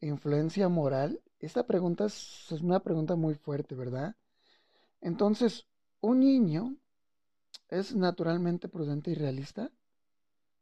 influencia 0.00 0.68
moral? 0.68 1.20
Esta 1.38 1.66
pregunta 1.66 2.06
es, 2.06 2.50
una 2.62 2.80
pregunta 2.80 3.16
muy 3.16 3.34
fuerte, 3.34 3.74
¿verdad? 3.74 4.16
Entonces, 5.00 5.66
¿un 6.00 6.20
niño 6.20 6.76
es 7.68 7.94
naturalmente 7.94 8.68
prudente 8.68 9.10
y 9.10 9.14
realista? 9.14 9.70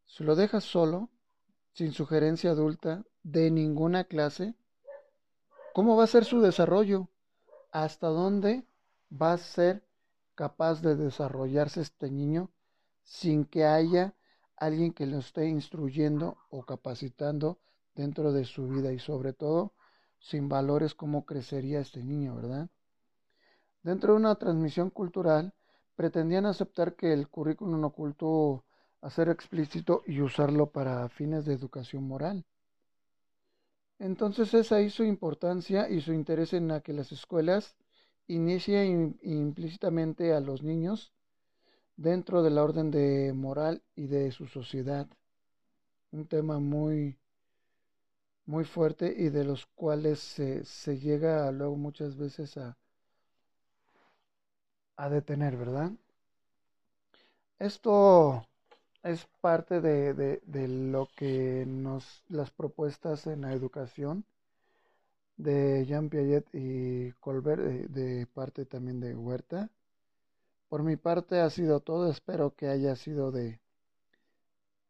Si 0.07 0.25
lo 0.25 0.37
dejas 0.37 0.65
solo, 0.65 1.11
sin 1.73 1.93
sugerencia 1.93 2.51
adulta, 2.51 3.05
de 3.23 3.51
ninguna 3.51 4.05
clase, 4.05 4.55
¿cómo 5.75 5.97
va 5.97 6.05
a 6.05 6.09
ser 6.09 6.25
su 6.25 6.41
desarrollo? 6.41 7.09
¿Hasta 7.73 8.09
dónde 8.09 8.65
va 9.11 9.33
a 9.33 9.39
ser 9.39 9.85
capaz 10.35 10.81
de 10.81 10.97
desarrollarse 10.97 11.81
este 11.81 12.11
niño 12.11 12.51
sin 13.03 13.45
que 13.45 13.65
haya 13.65 14.15
alguien 14.59 14.93
que 14.93 15.07
lo 15.07 15.19
esté 15.19 15.49
instruyendo 15.49 16.39
o 16.51 16.65
capacitando 16.65 17.59
dentro 17.95 18.33
de 18.33 18.45
su 18.45 18.69
vida 18.69 18.93
y 18.93 18.99
sobre 18.99 19.33
todo 19.33 19.73
sin 20.19 20.49
valores 20.49 20.95
cómo 20.95 21.25
crecería 21.25 21.81
este 21.81 22.03
niño, 22.03 22.35
¿verdad? 22.35 22.69
Dentro 23.83 24.13
de 24.13 24.19
una 24.19 24.35
transmisión 24.35 24.91
cultural 24.91 25.55
pretendían 25.95 26.47
aceptar 26.47 26.95
que 26.95 27.13
el 27.13 27.29
currículum 27.29 27.85
oculto 27.85 28.65
hacer 29.01 29.29
explícito 29.29 30.03
y 30.07 30.21
usarlo 30.21 30.71
para 30.71 31.09
fines 31.09 31.45
de 31.45 31.55
educación 31.55 32.07
moral. 32.07 32.45
Entonces 33.99 34.55
es 34.55 34.71
ahí 34.73 34.91
su 34.91 35.05
importancia 35.05 35.89
y 35.89 36.01
su 36.01 36.13
interés 36.13 36.53
en 36.53 36.69
la 36.69 36.81
que 36.81 36.93
las 36.93 37.11
escuelas 37.11 37.77
inicien 38.27 39.19
implícitamente 39.23 40.33
a 40.35 40.41
los 40.41 40.63
niños 40.63 41.13
dentro 41.99 42.43
de 42.43 42.51
la 42.51 42.65
orden 42.65 42.91
de 42.91 43.35
moral 43.35 43.83
y 43.95 44.07
de 44.07 44.33
su 44.33 44.47
sociedad. 44.47 45.07
Un 46.13 46.27
tema 46.27 46.59
muy 46.59 47.19
muy 48.47 48.65
fuerte 48.65 49.15
y 49.15 49.29
de 49.29 49.45
los 49.45 49.67
cuales 49.67 50.21
se, 50.21 50.65
se 50.65 50.99
llega 50.99 51.53
luego 51.53 51.77
muchas 51.77 52.17
veces 52.17 52.57
a, 52.57 52.79
a 54.97 55.11
detener, 55.11 55.57
¿verdad? 55.57 55.93
Esto 57.59 58.47
es 59.03 59.27
parte 59.41 59.81
de, 59.81 60.41
lo 60.69 61.09
que 61.17 61.65
nos, 61.67 62.25
las 62.29 62.51
propuestas 62.51 63.27
en 63.27 63.43
la 63.43 63.53
educación 63.53 64.25
de 65.37 65.85
Jean 65.87 66.09
Piaget 66.09 66.47
y 66.53 67.13
Colbert, 67.21 67.63
de, 67.63 68.27
parte 68.27 68.65
también 68.65 69.01
de 69.01 69.15
Huerta. 69.15 69.71
Por 70.69 70.83
mi 70.83 70.97
parte 70.97 71.41
ha 71.41 71.49
sido 71.49 71.81
todo, 71.81 72.11
espero 72.11 72.55
que 72.55 72.69
haya 72.69 72.95
sido 72.95 73.33
de, 73.33 73.59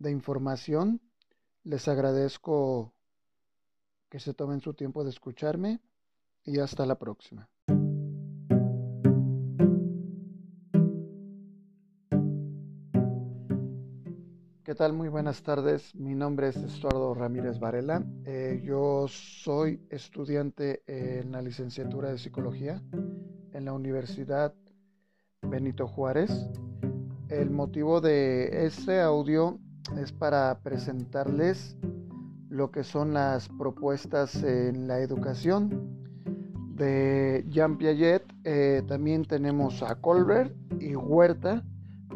información. 0.01 1.01
Les 1.63 1.87
agradezco 1.87 2.93
que 4.09 4.19
se 4.19 4.35
tomen 4.35 4.61
su 4.61 4.75
tiempo 4.75 5.05
de 5.05 5.11
escucharme 5.11 5.81
y 6.45 6.59
hasta 6.59 6.85
la 6.85 6.99
próxima. 6.99 7.49
¿Qué 14.65 14.75
tal? 14.75 14.93
Muy 14.95 15.09
buenas 15.09 15.43
tardes. 15.45 15.95
Mi 15.95 16.15
nombre 16.15 16.49
es 16.49 16.57
Estuardo 16.57 17.15
Ramírez 17.15 17.61
Varela. 17.61 18.05
Eh, 18.25 18.61
yo 18.65 19.07
soy 19.09 19.81
estudiante 19.91 20.83
en 20.87 21.31
la 21.31 21.41
licenciatura 21.41 22.11
de 22.11 22.19
Psicología 22.19 22.83
en 23.53 23.65
la 23.65 23.73
Universidad 23.73 24.55
Benito 25.43 25.87
Juárez. 25.87 26.31
El 27.29 27.51
motivo 27.51 28.01
de 28.01 28.67
este 28.67 29.01
audio 29.01 29.59
es 30.01 30.13
para 30.13 30.59
presentarles 30.63 31.77
lo 32.49 32.71
que 32.71 32.85
son 32.85 33.15
las 33.15 33.49
propuestas 33.49 34.43
en 34.43 34.89
la 34.89 35.01
educación 35.01 36.07
de 36.75 37.45
Jean 37.49 37.79
Piaget. 37.79 38.25
Eh, 38.45 38.83
también 38.87 39.25
tenemos 39.25 39.83
a 39.83 39.95
Colbert 39.97 40.55
y 40.81 40.95
Huerta 40.95 41.65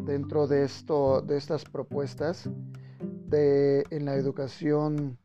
dentro 0.05 0.47
de, 0.47 0.63
esto, 0.63 1.21
de 1.21 1.37
estas 1.37 1.63
propuestas 1.63 2.49
en 3.31 4.05
la 4.05 4.15
educación 4.15 5.17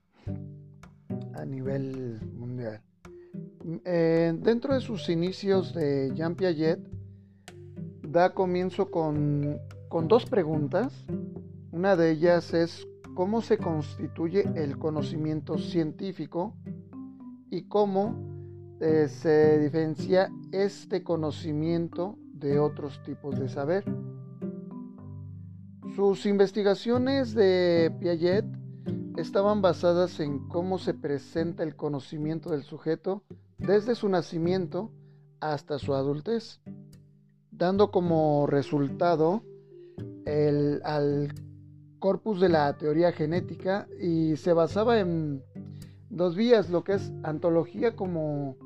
a 1.34 1.44
nivel 1.44 2.20
mundial. 2.34 2.80
Eh, 3.84 4.32
dentro 4.38 4.74
de 4.74 4.80
sus 4.80 5.10
inicios 5.10 5.74
de 5.74 6.12
Jean 6.14 6.34
Piaget, 6.34 6.80
da 8.10 8.34
comienzo 8.34 8.90
con, 8.90 9.58
con 9.88 10.08
dos 10.08 10.24
preguntas. 10.26 11.06
Una 11.72 11.96
de 11.96 12.10
ellas 12.10 12.54
es 12.54 12.86
cómo 13.14 13.42
se 13.42 13.58
constituye 13.58 14.44
el 14.54 14.78
conocimiento 14.78 15.58
científico 15.58 16.54
y 17.50 17.62
cómo 17.68 18.16
eh, 18.80 19.08
se 19.08 19.58
diferencia 19.58 20.30
este 20.52 21.02
conocimiento 21.02 22.16
de 22.32 22.58
otros 22.58 23.02
tipos 23.02 23.38
de 23.38 23.48
saber. 23.48 23.84
Sus 25.96 26.26
investigaciones 26.26 27.34
de 27.34 27.92
Piaget 28.00 28.44
estaban 29.16 29.60
basadas 29.60 30.20
en 30.20 30.46
cómo 30.48 30.78
se 30.78 30.94
presenta 30.94 31.64
el 31.64 31.74
conocimiento 31.74 32.50
del 32.50 32.62
sujeto 32.62 33.24
desde 33.58 33.96
su 33.96 34.08
nacimiento 34.08 34.92
hasta 35.40 35.78
su 35.78 35.94
adultez, 35.94 36.60
dando 37.58 37.90
como 37.90 38.46
resultado 38.46 39.42
el, 40.24 40.80
al 40.84 41.34
corpus 41.98 42.40
de 42.40 42.48
la 42.48 42.78
teoría 42.78 43.12
genética 43.12 43.88
y 44.00 44.36
se 44.36 44.52
basaba 44.52 45.00
en 45.00 45.42
dos 46.08 46.36
vías, 46.36 46.70
lo 46.70 46.84
que 46.84 46.94
es 46.94 47.12
antología 47.24 47.96
como 47.96 48.56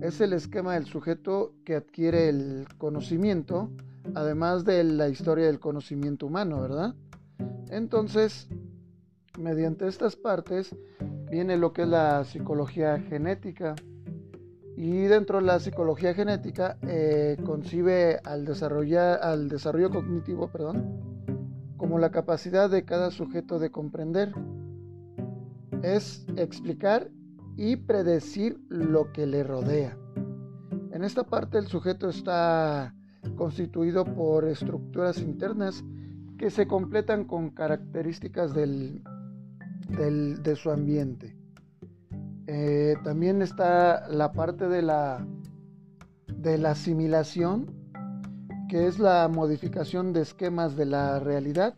es 0.00 0.20
el 0.20 0.32
esquema 0.32 0.74
del 0.74 0.86
sujeto 0.86 1.54
que 1.64 1.76
adquiere 1.76 2.28
el 2.28 2.66
conocimiento, 2.78 3.70
además 4.14 4.64
de 4.64 4.82
la 4.82 5.08
historia 5.08 5.46
del 5.46 5.60
conocimiento 5.60 6.26
humano, 6.26 6.60
¿verdad? 6.60 6.94
Entonces, 7.68 8.48
mediante 9.38 9.86
estas 9.86 10.16
partes 10.16 10.74
viene 11.30 11.56
lo 11.56 11.72
que 11.72 11.82
es 11.82 11.88
la 11.88 12.24
psicología 12.24 12.98
genética. 12.98 13.74
Y 14.76 15.02
dentro 15.02 15.38
de 15.38 15.46
la 15.46 15.60
psicología 15.60 16.14
genética 16.14 16.78
eh, 16.82 17.36
concibe 17.44 18.20
al, 18.24 18.46
al 19.20 19.48
desarrollo 19.48 19.90
cognitivo 19.90 20.48
perdón, 20.48 21.00
como 21.76 21.98
la 21.98 22.10
capacidad 22.10 22.70
de 22.70 22.84
cada 22.84 23.10
sujeto 23.10 23.58
de 23.58 23.70
comprender. 23.70 24.32
Es 25.82 26.24
explicar 26.36 27.10
y 27.56 27.76
predecir 27.76 28.60
lo 28.68 29.12
que 29.12 29.26
le 29.26 29.42
rodea. 29.42 29.96
En 30.92 31.04
esta 31.04 31.24
parte 31.24 31.58
el 31.58 31.66
sujeto 31.66 32.08
está 32.08 32.94
constituido 33.36 34.04
por 34.04 34.46
estructuras 34.46 35.18
internas 35.18 35.84
que 36.38 36.50
se 36.50 36.66
completan 36.66 37.24
con 37.24 37.50
características 37.50 38.54
del, 38.54 39.02
de 39.88 40.56
su 40.56 40.70
ambiente. 40.70 41.36
Eh, 42.46 42.96
también 43.04 43.42
está 43.42 44.08
la 44.08 44.32
parte 44.32 44.68
de 44.68 44.82
la, 44.82 45.26
de 46.26 46.58
la 46.58 46.72
asimilación, 46.72 47.66
que 48.68 48.86
es 48.86 48.98
la 48.98 49.28
modificación 49.28 50.12
de 50.12 50.22
esquemas 50.22 50.76
de 50.76 50.86
la 50.86 51.20
realidad 51.20 51.74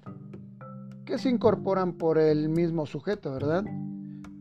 que 1.05 1.19
se 1.19 1.29
incorporan 1.29 1.95
por 1.95 2.19
el 2.19 2.49
mismo 2.49 2.87
sujeto, 2.87 3.33
¿verdad? 3.33 3.65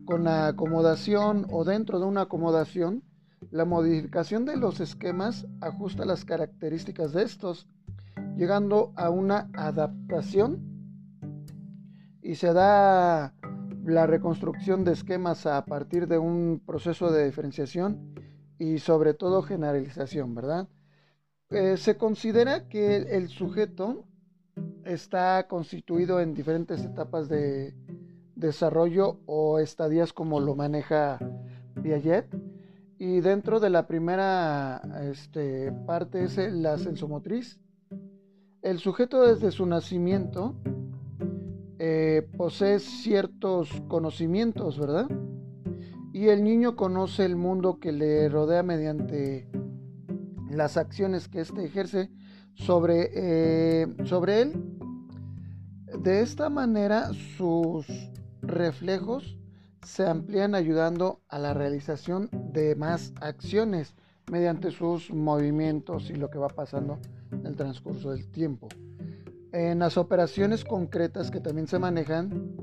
Con 0.06 0.24
la 0.24 0.48
acomodación 0.48 1.46
o 1.50 1.64
dentro 1.64 1.98
de 1.98 2.06
una 2.06 2.22
acomodación 2.22 3.02
la 3.50 3.64
modificación 3.64 4.44
de 4.44 4.56
los 4.56 4.80
esquemas 4.80 5.46
ajusta 5.60 6.04
las 6.04 6.24
características 6.24 7.12
de 7.12 7.22
estos, 7.22 7.68
llegando 8.36 8.92
a 8.96 9.10
una 9.10 9.48
adaptación 9.54 10.58
y 12.20 12.34
se 12.34 12.52
da 12.52 13.34
la 13.84 14.06
reconstrucción 14.06 14.84
de 14.84 14.92
esquemas 14.92 15.46
a 15.46 15.64
partir 15.64 16.08
de 16.08 16.18
un 16.18 16.62
proceso 16.64 17.10
de 17.12 17.26
diferenciación 17.26 18.14
y 18.58 18.78
sobre 18.78 19.14
todo 19.14 19.42
generalización, 19.42 20.34
¿verdad? 20.34 20.68
Eh, 21.50 21.76
se 21.76 21.96
considera 21.96 22.68
que 22.68 22.96
el 22.96 23.28
sujeto 23.28 24.06
está 24.84 25.46
constituido 25.48 26.20
en 26.20 26.34
diferentes 26.34 26.84
etapas 26.84 27.28
de 27.28 27.74
desarrollo 28.34 29.20
o 29.26 29.58
estadías 29.58 30.12
como 30.12 30.40
lo 30.40 30.54
maneja 30.54 31.18
Piaget 31.82 32.26
y 32.98 33.20
dentro 33.20 33.60
de 33.60 33.70
la 33.70 33.86
primera 33.86 34.80
este, 35.10 35.72
parte 35.86 36.24
es 36.24 36.38
la 36.38 36.78
sensomotriz. 36.78 37.60
El 38.62 38.78
sujeto 38.78 39.22
desde 39.22 39.50
su 39.50 39.66
nacimiento 39.66 40.56
eh, 41.78 42.28
posee 42.36 42.78
ciertos 42.78 43.70
conocimientos, 43.88 44.78
¿verdad? 44.78 45.08
Y 46.12 46.28
el 46.28 46.44
niño 46.44 46.76
conoce 46.76 47.24
el 47.24 47.36
mundo 47.36 47.80
que 47.80 47.90
le 47.90 48.28
rodea 48.28 48.62
mediante 48.62 49.48
las 50.48 50.76
acciones 50.76 51.28
que 51.28 51.40
éste 51.40 51.64
ejerce 51.64 52.10
sobre, 52.54 53.10
eh, 53.14 53.86
sobre 54.04 54.42
él. 54.42 54.52
De 55.98 56.20
esta 56.20 56.48
manera 56.50 57.10
sus 57.36 57.86
reflejos 58.42 59.36
se 59.82 60.06
amplían 60.06 60.54
ayudando 60.54 61.20
a 61.28 61.38
la 61.38 61.54
realización 61.54 62.30
de 62.52 62.74
más 62.76 63.12
acciones 63.20 63.94
mediante 64.30 64.70
sus 64.70 65.10
movimientos 65.10 66.10
y 66.10 66.14
lo 66.14 66.30
que 66.30 66.38
va 66.38 66.48
pasando 66.48 66.98
en 67.32 67.46
el 67.46 67.56
transcurso 67.56 68.12
del 68.12 68.30
tiempo. 68.30 68.68
En 69.54 69.78
las 69.78 69.96
operaciones 69.96 70.64
concretas 70.64 71.30
que 71.30 71.40
también 71.40 71.66
se 71.66 71.78
manejan, 71.78 72.54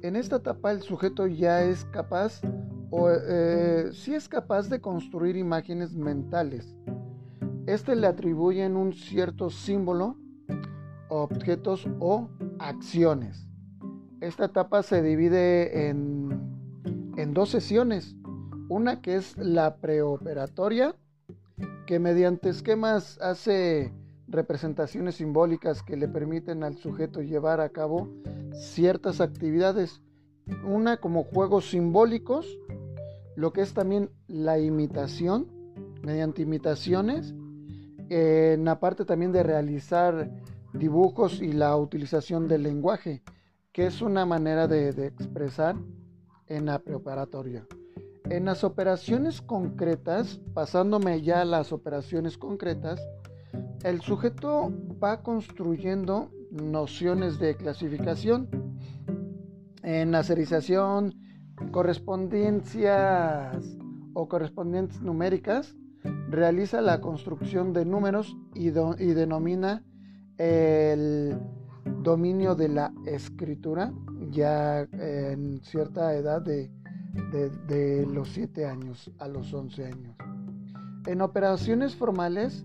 en 0.00 0.16
esta 0.16 0.36
etapa 0.36 0.70
el 0.70 0.80
sujeto 0.80 1.26
ya 1.26 1.62
es 1.62 1.84
capaz 1.86 2.40
o 2.90 3.10
eh, 3.10 3.90
sí 3.92 4.14
es 4.14 4.28
capaz 4.28 4.68
de 4.70 4.80
construir 4.80 5.36
imágenes 5.36 5.94
mentales. 5.94 6.74
Este 7.66 7.94
le 7.96 8.06
atribuyen 8.06 8.76
un 8.76 8.94
cierto 8.94 9.50
símbolo, 9.50 10.16
objetos 11.08 11.86
o 11.98 12.30
acciones. 12.58 13.46
Esta 14.20 14.46
etapa 14.46 14.82
se 14.82 15.02
divide 15.02 15.88
en 15.88 16.20
en 17.20 17.34
dos 17.34 17.50
sesiones. 17.50 18.16
Una 18.68 19.02
que 19.02 19.16
es 19.16 19.36
la 19.36 19.76
preoperatoria, 19.76 20.94
que 21.86 21.98
mediante 21.98 22.48
esquemas 22.48 23.18
hace 23.20 23.92
representaciones 24.30 25.16
simbólicas 25.16 25.82
que 25.82 25.96
le 25.96 26.08
permiten 26.08 26.62
al 26.62 26.76
sujeto 26.76 27.20
llevar 27.20 27.60
a 27.60 27.70
cabo 27.70 28.08
ciertas 28.52 29.20
actividades. 29.20 30.00
Una 30.64 30.98
como 30.98 31.24
juegos 31.24 31.70
simbólicos, 31.70 32.46
lo 33.36 33.52
que 33.52 33.62
es 33.62 33.74
también 33.74 34.10
la 34.28 34.58
imitación, 34.58 35.48
mediante 36.02 36.42
imitaciones, 36.42 37.34
en 38.08 38.64
la 38.64 38.80
parte 38.80 39.04
también 39.04 39.32
de 39.32 39.42
realizar 39.42 40.30
dibujos 40.72 41.40
y 41.40 41.52
la 41.52 41.76
utilización 41.76 42.48
del 42.48 42.62
lenguaje, 42.62 43.22
que 43.72 43.86
es 43.86 44.00
una 44.02 44.26
manera 44.26 44.66
de, 44.66 44.92
de 44.92 45.06
expresar 45.06 45.76
en 46.46 46.66
la 46.66 46.78
preparatoria. 46.80 47.66
En 48.28 48.44
las 48.44 48.62
operaciones 48.62 49.42
concretas, 49.42 50.40
pasándome 50.54 51.22
ya 51.22 51.40
a 51.40 51.44
las 51.44 51.72
operaciones 51.72 52.38
concretas, 52.38 53.00
el 53.82 54.00
sujeto 54.00 54.72
va 55.02 55.22
construyendo 55.22 56.30
nociones 56.50 57.38
de 57.38 57.56
clasificación. 57.56 58.48
En 59.82 60.12
la 60.12 60.22
serización, 60.22 61.14
correspondencias 61.70 63.56
o 64.12 64.28
correspondientes 64.28 65.00
numéricas, 65.00 65.74
realiza 66.28 66.80
la 66.80 67.00
construcción 67.00 67.72
de 67.72 67.84
números 67.84 68.36
y, 68.54 68.70
denomina 68.70 69.82
el 70.38 71.38
dominio 72.02 72.54
de 72.54 72.68
la 72.68 72.92
escritura 73.06 73.92
ya 74.30 74.82
en 74.92 75.60
cierta 75.62 76.14
edad 76.14 76.40
de, 76.42 76.70
de, 77.66 78.06
los 78.06 78.28
7 78.30 78.66
años 78.66 79.10
a 79.18 79.28
los 79.28 79.52
11 79.52 79.84
años. 79.86 80.16
En 81.06 81.20
operaciones 81.20 81.96
formales 81.96 82.64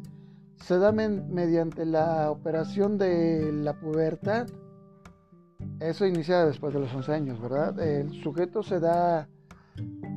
se 0.58 0.78
da 0.78 0.92
mediante 0.92 1.86
la 1.86 2.32
operación 2.32 2.98
de 2.98 3.52
la 3.52 3.80
pubertad. 3.80 4.48
Eso 5.80 6.06
inicia 6.06 6.46
después 6.46 6.74
de 6.74 6.80
los 6.80 6.94
11 6.94 7.12
años, 7.14 7.42
¿verdad? 7.42 7.80
El 7.80 8.12
sujeto 8.24 8.64
se 8.64 8.80
da 8.80 9.28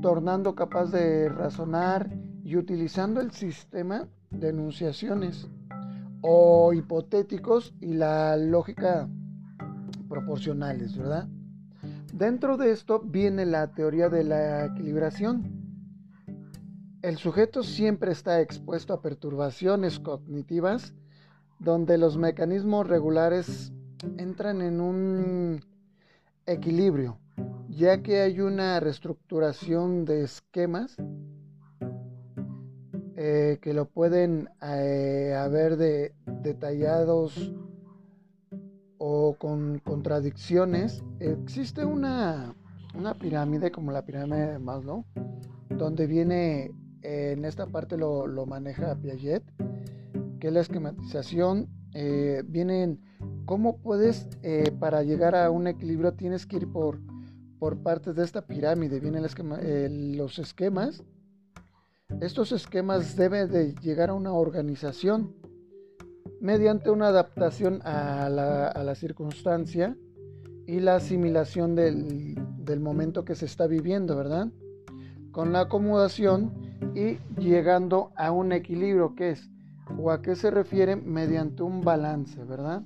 tornando 0.00 0.54
capaz 0.54 0.86
de 0.86 1.28
razonar 1.28 2.10
y 2.44 2.56
utilizando 2.56 3.20
el 3.20 3.32
sistema 3.32 4.08
de 4.30 4.50
enunciaciones 4.50 5.48
o 6.20 6.72
hipotéticos 6.72 7.74
y 7.80 7.94
la 7.94 8.36
lógica 8.36 9.08
proporcionales, 10.08 10.96
¿verdad? 10.96 11.28
Dentro 12.12 12.56
de 12.56 12.72
esto 12.72 13.00
viene 13.00 13.46
la 13.46 13.72
teoría 13.72 14.08
de 14.08 14.24
la 14.24 14.66
equilibración. 14.66 15.57
El 17.08 17.16
sujeto 17.16 17.62
siempre 17.62 18.12
está 18.12 18.42
expuesto 18.42 18.92
a 18.92 19.00
perturbaciones 19.00 19.98
cognitivas 19.98 20.92
donde 21.58 21.96
los 21.96 22.18
mecanismos 22.18 22.86
regulares 22.86 23.72
entran 24.18 24.60
en 24.60 24.78
un 24.78 25.64
equilibrio, 26.44 27.18
ya 27.70 28.02
que 28.02 28.20
hay 28.20 28.40
una 28.40 28.78
reestructuración 28.78 30.04
de 30.04 30.24
esquemas 30.24 30.96
eh, 33.16 33.58
que 33.62 33.72
lo 33.72 33.86
pueden 33.86 34.50
eh, 34.60 35.34
haber 35.34 35.78
de, 35.78 36.12
detallados 36.26 37.54
o 38.98 39.34
con 39.38 39.78
contradicciones. 39.78 41.02
Existe 41.20 41.86
una, 41.86 42.54
una 42.94 43.14
pirámide 43.14 43.70
como 43.70 43.92
la 43.92 44.04
pirámide 44.04 44.52
de 44.52 44.58
Maslow, 44.58 45.06
donde 45.70 46.06
viene, 46.06 46.70
en 47.02 47.44
esta 47.44 47.66
parte 47.66 47.96
lo, 47.96 48.26
lo 48.26 48.46
maneja 48.46 48.96
Piaget, 48.96 49.42
que 50.40 50.48
es 50.48 50.52
la 50.52 50.60
esquematización. 50.60 51.68
Eh, 51.94 52.42
vienen 52.46 53.00
cómo 53.44 53.78
puedes, 53.78 54.28
eh, 54.42 54.72
para 54.78 55.02
llegar 55.02 55.34
a 55.34 55.50
un 55.50 55.66
equilibrio, 55.66 56.12
tienes 56.12 56.46
que 56.46 56.56
ir 56.56 56.70
por, 56.70 57.00
por 57.58 57.82
partes 57.82 58.14
de 58.16 58.24
esta 58.24 58.46
pirámide. 58.46 59.00
Vienen 59.00 59.26
los 60.16 60.38
esquemas. 60.38 61.02
Estos 62.20 62.52
esquemas 62.52 63.16
deben 63.16 63.50
de 63.50 63.74
llegar 63.82 64.10
a 64.10 64.14
una 64.14 64.32
organización 64.32 65.34
mediante 66.40 66.90
una 66.90 67.08
adaptación 67.08 67.80
a 67.84 68.28
la, 68.28 68.94
circunstancia 68.94 69.96
y 70.66 70.80
la 70.80 70.96
asimilación 70.96 71.74
del, 71.74 72.36
del, 72.58 72.80
momento 72.80 73.24
que 73.24 73.34
se 73.34 73.46
está 73.46 73.66
viviendo, 73.66 74.16
¿verdad? 74.16 74.48
Con 75.38 75.52
la 75.52 75.60
acomodación 75.60 76.50
y 76.96 77.18
llegando 77.40 78.10
a 78.16 78.32
un 78.32 78.50
equilibrio 78.50 79.14
que 79.14 79.30
es 79.30 79.48
o 79.96 80.10
a 80.10 80.20
qué 80.20 80.34
se 80.34 80.50
refiere 80.50 80.96
mediante 80.96 81.62
un 81.62 81.80
balance, 81.80 82.42
¿verdad? 82.42 82.82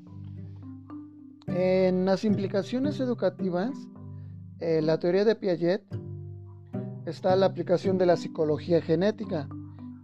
En 1.46 2.04
las 2.04 2.26
implicaciones 2.26 3.00
educativas, 3.00 3.70
eh, 4.60 4.82
la 4.82 4.98
teoría 4.98 5.24
de 5.24 5.34
Piaget 5.34 5.82
está 7.06 7.36
la 7.36 7.46
aplicación 7.46 7.96
de 7.96 8.04
la 8.04 8.18
psicología 8.18 8.82
genética, 8.82 9.48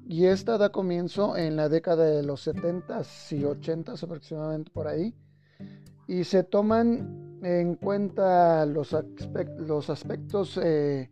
y 0.07 0.25
esta 0.25 0.57
da 0.57 0.73
comienzo 0.73 1.37
en 1.37 1.55
la 1.55 1.69
década 1.69 2.07
de 2.07 2.23
los 2.23 2.41
70 2.41 3.03
y 3.33 3.45
80 3.45 3.93
aproximadamente 3.93 4.71
por 4.71 4.89
ahí. 4.89 5.15
Y 6.07 6.25
se 6.25 6.45
toman 6.45 7.41
en 7.43 7.75
cuenta 7.75 8.65
los, 8.65 8.97
los 9.59 9.91
aspectos 9.91 10.59
eh, 10.63 11.11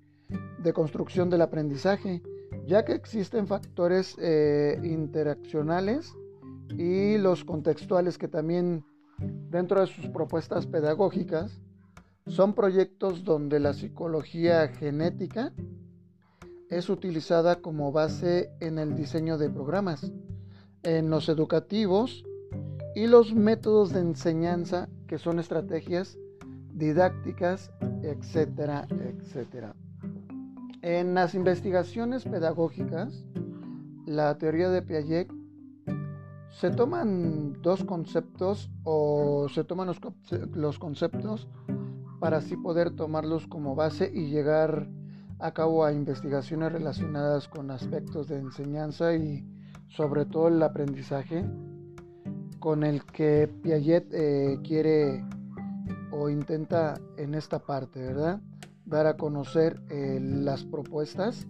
de 0.58 0.72
construcción 0.72 1.30
del 1.30 1.42
aprendizaje, 1.42 2.22
ya 2.66 2.84
que 2.84 2.92
existen 2.92 3.46
factores 3.46 4.16
eh, 4.18 4.80
interaccionales 4.82 6.12
y 6.76 7.18
los 7.18 7.44
contextuales 7.44 8.18
que 8.18 8.28
también 8.28 8.84
dentro 9.18 9.80
de 9.80 9.86
sus 9.86 10.08
propuestas 10.08 10.66
pedagógicas 10.66 11.60
son 12.26 12.54
proyectos 12.54 13.24
donde 13.24 13.60
la 13.60 13.72
psicología 13.72 14.68
genética 14.68 15.52
es 16.68 16.90
utilizada 16.90 17.60
como 17.60 17.92
base 17.92 18.50
en 18.60 18.78
el 18.78 18.96
diseño 18.96 19.38
de 19.38 19.48
programas, 19.48 20.12
en 20.82 21.08
los 21.10 21.28
educativos 21.28 22.24
y 22.96 23.06
los 23.06 23.34
métodos 23.34 23.92
de 23.92 24.00
enseñanza 24.00 24.88
que 25.06 25.18
son 25.18 25.38
estrategias 25.38 26.18
didácticas, 26.72 27.70
etcétera, 28.02 28.86
etcétera. 28.90 29.74
En 30.82 31.14
las 31.14 31.34
investigaciones 31.34 32.24
pedagógicas, 32.24 33.24
la 34.06 34.38
teoría 34.38 34.70
de 34.70 34.82
Piaget 34.82 35.30
se 36.50 36.70
toman 36.70 37.60
dos 37.60 37.84
conceptos 37.84 38.70
o 38.84 39.48
se 39.48 39.64
toman 39.64 39.88
los, 39.88 40.00
los 40.54 40.78
conceptos 40.78 41.48
para 42.20 42.38
así 42.38 42.56
poder 42.56 42.90
tomarlos 42.90 43.46
como 43.46 43.74
base 43.74 44.10
y 44.12 44.28
llegar 44.28 44.88
a 45.38 45.52
cabo 45.52 45.84
a 45.84 45.92
investigaciones 45.92 46.72
relacionadas 46.72 47.48
con 47.48 47.70
aspectos 47.70 48.28
de 48.28 48.38
enseñanza 48.38 49.14
y 49.14 49.44
sobre 49.88 50.24
todo 50.24 50.48
el 50.48 50.62
aprendizaje 50.62 51.44
con 52.58 52.84
el 52.84 53.04
que 53.04 53.48
Piaget 53.62 54.12
eh, 54.12 54.58
quiere 54.64 55.24
o 56.10 56.28
intenta 56.28 56.94
en 57.18 57.34
esta 57.34 57.58
parte, 57.58 58.00
¿verdad? 58.00 58.40
Dar 58.86 59.06
a 59.06 59.16
conocer 59.16 59.82
eh, 59.90 60.18
las 60.20 60.64
propuestas 60.64 61.46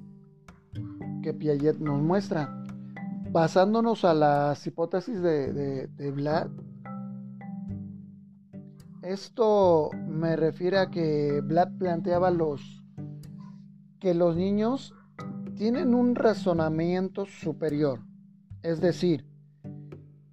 que 1.22 1.32
Piaget 1.32 1.78
nos 1.78 2.02
muestra. 2.02 2.64
Basándonos 3.30 4.04
a 4.04 4.14
las 4.14 4.66
hipótesis 4.66 5.20
de, 5.20 5.52
de, 5.52 5.86
de 5.88 6.10
Vlad, 6.10 6.50
esto 9.02 9.90
me 10.08 10.34
refiere 10.34 10.78
a 10.78 10.90
que 10.90 11.40
Vlad 11.44 11.78
planteaba 11.78 12.30
los 12.30 12.82
que 14.00 14.14
los 14.14 14.36
niños 14.36 14.94
tienen 15.56 15.94
un 15.94 16.14
razonamiento 16.14 17.24
superior, 17.26 18.00
es 18.62 18.80
decir, 18.80 19.26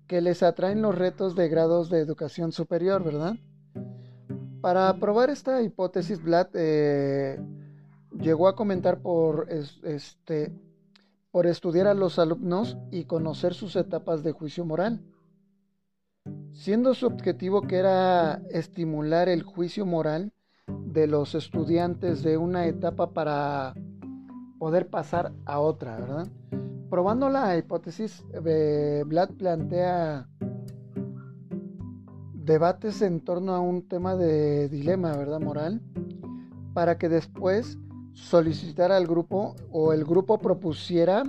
que 0.08 0.22
les 0.22 0.44
atraen 0.44 0.82
los 0.82 0.96
retos 0.96 1.36
de 1.36 1.50
grados 1.50 1.90
de 1.90 2.00
educación 2.00 2.52
superior, 2.52 3.04
¿verdad? 3.04 3.36
Para 4.64 4.94
probar 4.94 5.30
esta 5.30 5.62
hipótesis, 5.62 6.24
Vlad 6.24 6.48
eh, 6.54 7.38
llegó 8.18 8.48
a 8.48 8.56
comentar 8.56 9.02
por, 9.02 9.48
este, 9.50 10.54
por 11.32 11.48
estudiar 11.48 11.88
a 11.88 11.94
los 11.94 12.18
alumnos 12.18 12.78
y 12.90 13.04
conocer 13.04 13.56
sus 13.56 13.76
etapas 13.76 14.24
de 14.24 14.32
juicio 14.32 14.64
moral, 14.64 15.02
siendo 16.54 16.94
su 16.94 17.08
objetivo 17.08 17.64
que 17.64 17.76
era 17.76 18.36
estimular 18.52 19.28
el 19.28 19.44
juicio 19.44 19.86
moral 19.86 20.32
de 20.68 21.08
los 21.08 21.36
estudiantes 21.36 22.24
de 22.24 22.38
una 22.38 22.66
etapa 22.66 23.12
para 23.12 23.74
poder 24.60 24.88
pasar 24.88 25.34
a 25.44 25.60
otra, 25.60 25.98
¿verdad? 25.98 26.28
Probando 26.90 27.28
la 27.28 27.58
hipótesis, 27.58 28.24
eh, 28.46 29.04
Vlad 29.06 29.32
plantea 29.32 30.30
debates 32.44 33.02
en 33.02 33.22
torno 33.22 33.54
a 33.54 33.62
un 33.62 33.88
tema 33.88 34.16
de 34.16 34.68
dilema, 34.68 35.16
¿verdad? 35.16 35.40
Moral, 35.40 35.82
para 36.74 36.98
que 36.98 37.08
después 37.08 37.78
solicitara 38.12 38.98
al 38.98 39.08
grupo 39.08 39.56
o 39.72 39.94
el 39.94 40.04
grupo 40.04 40.38
propusiera 40.40 41.24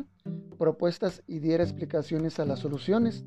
propuestas 0.59 1.23
y 1.27 1.39
diera 1.39 1.63
explicaciones 1.63 2.41
a 2.41 2.45
las 2.45 2.61
soluciones. 2.61 3.25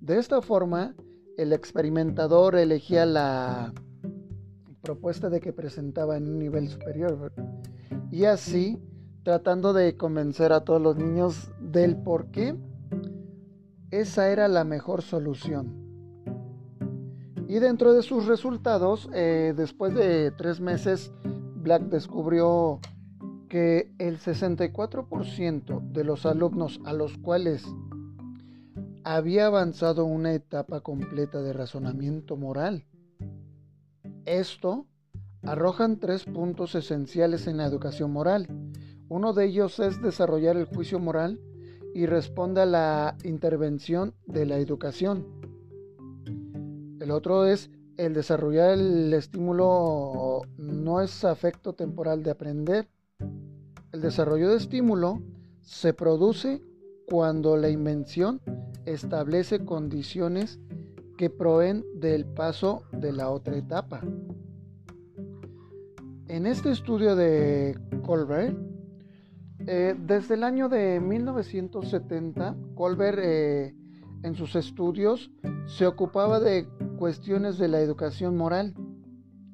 De 0.00 0.18
esta 0.18 0.42
forma, 0.42 0.94
el 1.38 1.52
experimentador 1.52 2.54
elegía 2.56 3.06
la 3.06 3.72
propuesta 4.82 5.30
de 5.30 5.40
que 5.40 5.52
presentaba 5.52 6.16
en 6.16 6.28
un 6.28 6.38
nivel 6.38 6.68
superior 6.68 7.32
y 8.10 8.24
así 8.24 8.78
tratando 9.24 9.72
de 9.72 9.96
convencer 9.96 10.52
a 10.52 10.60
todos 10.60 10.80
los 10.80 10.96
niños 10.96 11.50
del 11.60 11.96
por 11.96 12.30
qué 12.30 12.54
esa 13.90 14.30
era 14.30 14.48
la 14.48 14.64
mejor 14.64 15.02
solución. 15.02 15.85
Y 17.48 17.60
dentro 17.60 17.92
de 17.92 18.02
sus 18.02 18.26
resultados, 18.26 19.08
eh, 19.12 19.54
después 19.56 19.94
de 19.94 20.32
tres 20.32 20.60
meses, 20.60 21.12
Black 21.54 21.82
descubrió 21.82 22.80
que 23.48 23.92
el 23.98 24.18
64% 24.18 25.80
de 25.92 26.04
los 26.04 26.26
alumnos 26.26 26.80
a 26.84 26.92
los 26.92 27.16
cuales 27.18 27.64
había 29.04 29.46
avanzado 29.46 30.04
una 30.04 30.34
etapa 30.34 30.80
completa 30.80 31.40
de 31.40 31.52
razonamiento 31.52 32.36
moral. 32.36 32.84
Esto 34.24 34.86
arrojan 35.44 36.00
tres 36.00 36.24
puntos 36.24 36.74
esenciales 36.74 37.46
en 37.46 37.58
la 37.58 37.66
educación 37.66 38.12
moral. 38.12 38.48
Uno 39.08 39.32
de 39.32 39.44
ellos 39.44 39.78
es 39.78 40.02
desarrollar 40.02 40.56
el 40.56 40.64
juicio 40.64 40.98
moral 40.98 41.40
y 41.94 42.06
responde 42.06 42.62
a 42.62 42.66
la 42.66 43.16
intervención 43.22 44.14
de 44.26 44.46
la 44.46 44.58
educación. 44.58 45.35
El 47.06 47.12
otro 47.12 47.46
es 47.46 47.70
el 47.98 48.14
desarrollar 48.14 48.70
el 48.70 49.14
estímulo 49.14 50.42
no 50.58 51.00
es 51.00 51.24
afecto 51.24 51.72
temporal 51.72 52.24
de 52.24 52.32
aprender. 52.32 52.88
El 53.92 54.00
desarrollo 54.00 54.50
de 54.50 54.56
estímulo 54.56 55.22
se 55.62 55.94
produce 55.94 56.64
cuando 57.06 57.56
la 57.56 57.68
invención 57.68 58.40
establece 58.86 59.64
condiciones 59.64 60.58
que 61.16 61.30
proveen 61.30 61.84
del 61.94 62.24
paso 62.24 62.82
de 62.90 63.12
la 63.12 63.30
otra 63.30 63.56
etapa. 63.56 64.00
En 66.26 66.44
este 66.44 66.72
estudio 66.72 67.14
de 67.14 67.78
Colbert, 68.04 68.58
eh, 69.68 69.94
desde 69.96 70.34
el 70.34 70.42
año 70.42 70.68
de 70.68 70.98
1970, 70.98 72.56
Colbert 72.74 73.20
eh, 73.22 73.76
en 74.24 74.34
sus 74.34 74.56
estudios 74.56 75.30
se 75.66 75.86
ocupaba 75.86 76.40
de 76.40 76.66
cuestiones 76.96 77.58
de 77.58 77.68
la 77.68 77.80
educación 77.80 78.36
moral, 78.36 78.74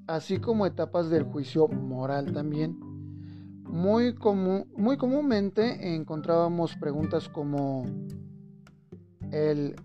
así 0.07 0.39
como 0.39 0.67
etapas 0.67 1.11
del 1.11 1.25
juicio 1.25 1.69
moral 1.69 2.33
también. 2.33 2.79
Muy, 3.65 4.15
muy 4.77 4.97
comúnmente 4.97 5.95
encontrábamos 5.95 6.77
preguntas 6.77 7.29
como 7.29 7.87
el 9.31 9.77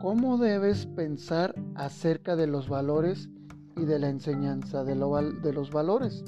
¿cómo 0.00 0.38
debes 0.38 0.86
pensar 0.86 1.54
acerca 1.74 2.34
de 2.34 2.46
los 2.46 2.68
valores 2.68 3.28
y 3.76 3.84
de 3.84 3.98
la 3.98 4.08
enseñanza 4.08 4.82
de, 4.82 4.94
de 4.94 5.52
los 5.52 5.70
valores? 5.70 6.24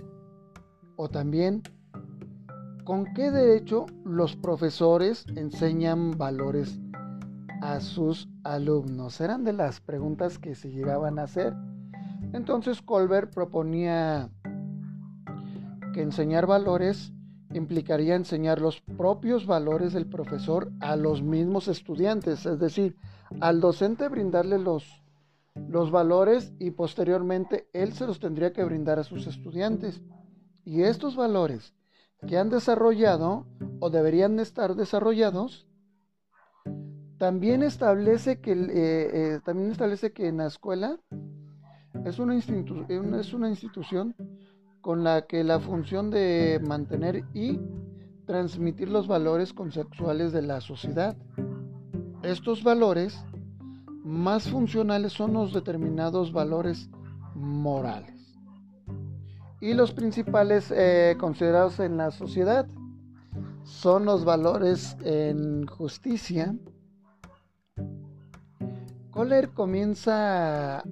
O 0.97 1.09
también, 1.09 1.63
¿con 2.85 3.07
qué 3.15 3.31
derecho 3.31 3.87
los 4.05 4.37
profesores 4.37 5.25
enseñan 5.37 6.11
valores 6.19 6.79
a 7.63 7.81
sus 7.81 8.29
alumnos? 8.45 9.21
Eran 9.21 9.45
de 9.45 9.53
las 9.53 9.81
preguntas 9.81 10.39
que 10.39 10.55
se 10.55 10.71
llegaban 10.71 11.19
a 11.19 11.25
hacer. 11.25 11.55
Entonces 12.33 12.83
Colbert 12.83 13.33
proponía 13.33 14.31
que 15.93 16.03
enseñar 16.03 16.47
valores 16.47 17.13
implicaría 17.55 18.15
enseñar 18.15 18.61
los 18.61 18.81
propios 18.81 19.47
valores 19.47 19.93
del 19.93 20.07
profesor 20.07 20.71
a 20.81 20.97
los 20.97 21.23
mismos 21.23 21.69
estudiantes, 21.69 22.47
es 22.47 22.59
decir, 22.59 22.97
al 23.41 23.61
docente 23.61 24.09
brindarle 24.09 24.59
los, 24.59 25.03
los 25.55 25.91
valores 25.91 26.53
y 26.59 26.71
posteriormente 26.73 27.69
él 27.73 27.93
se 27.93 28.07
los 28.07 28.21
tendría 28.21 28.53
que 28.53 28.65
brindar 28.65 28.99
a 28.99 29.05
sus 29.05 29.27
estudiantes. 29.27 30.03
Y 30.65 30.83
estos 30.83 31.17
valores 31.17 31.75
que 32.27 32.39
han 32.39 32.51
desarrollado 32.51 33.47
o 33.81 33.91
deberían 33.91 34.39
estar 34.39 34.75
desarrollados 34.75 35.67
también 37.23 37.63
establece 37.63 38.41
que, 38.41 38.51
eh, 38.51 38.65
eh, 38.75 39.41
también 39.45 39.71
establece 39.71 40.11
que 40.11 40.27
en 40.27 40.39
la 40.39 40.49
escuela 40.49 40.99
es 42.05 42.19
una, 42.19 42.35
institución 42.35 44.17
con 44.81 45.05
la 45.05 45.23
que 45.29 45.45
la 45.45 45.61
función 45.61 46.11
de 46.11 46.61
mantener 46.67 47.23
y 47.33 47.61
transmitir 48.27 48.91
los 48.91 49.07
valores 49.07 49.53
conceptuales 49.53 50.33
de 50.33 50.43
la 50.43 50.61
sociedad. 50.61 51.17
Estos 52.25 52.65
valores 52.65 53.25
más 54.03 54.49
funcionales 54.49 55.13
son 55.13 55.35
los 55.35 55.53
determinados 55.53 56.33
valores 56.33 56.91
morales 57.37 58.37
y 59.61 59.75
los 59.75 59.93
principales 59.93 60.73
eh, 60.75 61.17
considerados 61.21 61.79
en 61.79 61.99
la 61.99 62.11
sociedad 62.11 62.67
son 63.63 64.07
los 64.07 64.25
valores 64.25 64.97
en 65.05 65.69
justicia, 65.69 66.57
Kohler 69.13 69.51
comienza, 69.51 70.83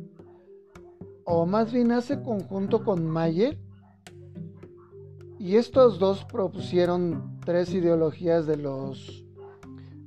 o 1.25 1.47
más 1.47 1.73
bien 1.73 1.91
hace 1.91 2.23
conjunto 2.23 2.85
con 2.85 3.09
Mayer, 3.09 3.59
y 5.39 5.57
estos 5.57 5.99
dos 5.99 6.27
propusieron 6.27 7.41
tres 7.47 7.73
ideologías 7.73 8.47
de 8.47 8.59
los 8.59 9.25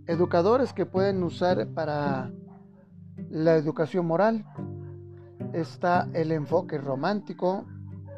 educadores 0.06 0.74
que 0.74 0.86
pueden 0.86 1.24
usar 1.24 1.68
para 1.70 2.32
la 3.32 3.56
educación 3.56 4.06
moral. 4.06 4.46
Está 5.52 6.08
el 6.14 6.32
enfoque 6.32 6.78
romántico, 6.78 7.66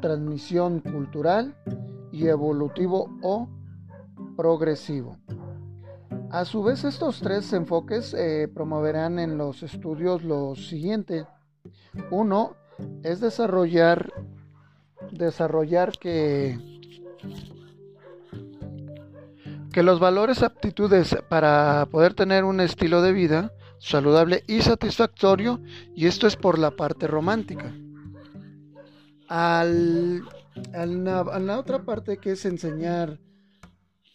transmisión 0.02 0.80
cultural 0.80 1.56
y 2.12 2.26
evolutivo 2.26 3.16
o 3.22 3.48
progresivo. 4.36 5.16
A 6.30 6.44
su 6.44 6.62
vez, 6.62 6.84
estos 6.84 7.20
tres 7.20 7.52
enfoques 7.52 8.12
eh, 8.14 8.48
promoverán 8.52 9.18
en 9.18 9.38
los 9.38 9.62
estudios 9.62 10.22
lo 10.22 10.54
siguiente. 10.54 11.26
Uno 12.10 12.56
es 13.02 13.20
desarrollar, 13.20 14.12
desarrollar 15.10 15.92
que, 15.98 16.58
que 19.72 19.82
los 19.82 20.00
valores 20.00 20.42
aptitudes 20.42 21.16
para 21.28 21.86
poder 21.90 22.14
tener 22.14 22.44
un 22.44 22.60
estilo 22.60 23.02
de 23.02 23.12
vida 23.12 23.52
saludable 23.78 24.42
y 24.46 24.62
satisfactorio, 24.62 25.60
y 25.94 26.06
esto 26.06 26.26
es 26.26 26.36
por 26.36 26.58
la 26.58 26.72
parte 26.72 27.06
romántica. 27.06 27.72
Al, 29.28 30.22
a 30.74 30.86
la 31.38 31.58
otra 31.58 31.84
parte 31.84 32.18
que 32.18 32.32
es 32.32 32.44
enseñar 32.46 33.18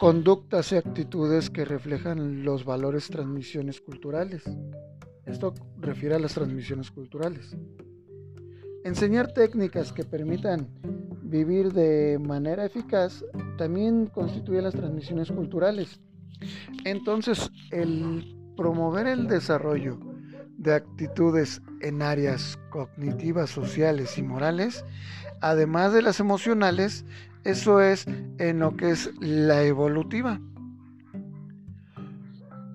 conductas 0.02 0.72
y 0.72 0.78
actitudes 0.78 1.52
que 1.52 1.64
reflejan 1.64 2.44
los 2.44 2.66
valores 2.66 3.08
transmisiones 3.10 3.80
culturales. 3.80 4.42
Esto 5.28 5.54
refiere 5.78 6.16
a 6.16 6.20
las 6.20 6.34
transmisiones 6.34 6.90
culturales. 6.90 7.56
Enseñar 8.84 9.32
técnicas 9.32 9.94
que 9.94 10.04
permitan 10.04 10.68
vivir 11.22 11.72
de 11.72 12.18
manera 12.18 12.66
eficaz 12.66 13.24
también 13.60 14.08
constituye 14.08 14.64
las 14.64 14.74
transmisiones 14.74 15.32
culturales. 15.32 16.02
Entonces, 16.84 17.52
el 17.70 18.36
promover 18.58 19.06
el 19.06 19.28
desarrollo 19.28 20.00
de 20.58 20.74
actitudes 20.74 21.62
en 21.82 22.02
áreas 22.02 22.58
cognitivas, 22.72 23.52
sociales 23.52 24.18
y 24.18 24.24
morales, 24.24 24.84
además 25.42 25.94
de 25.94 26.02
las 26.02 26.20
emocionales, 26.20 27.06
eso 27.44 27.82
es 27.82 28.06
en 28.38 28.60
lo 28.60 28.78
que 28.78 28.92
es 28.92 29.10
la 29.20 29.64
evolutiva. 29.64 30.40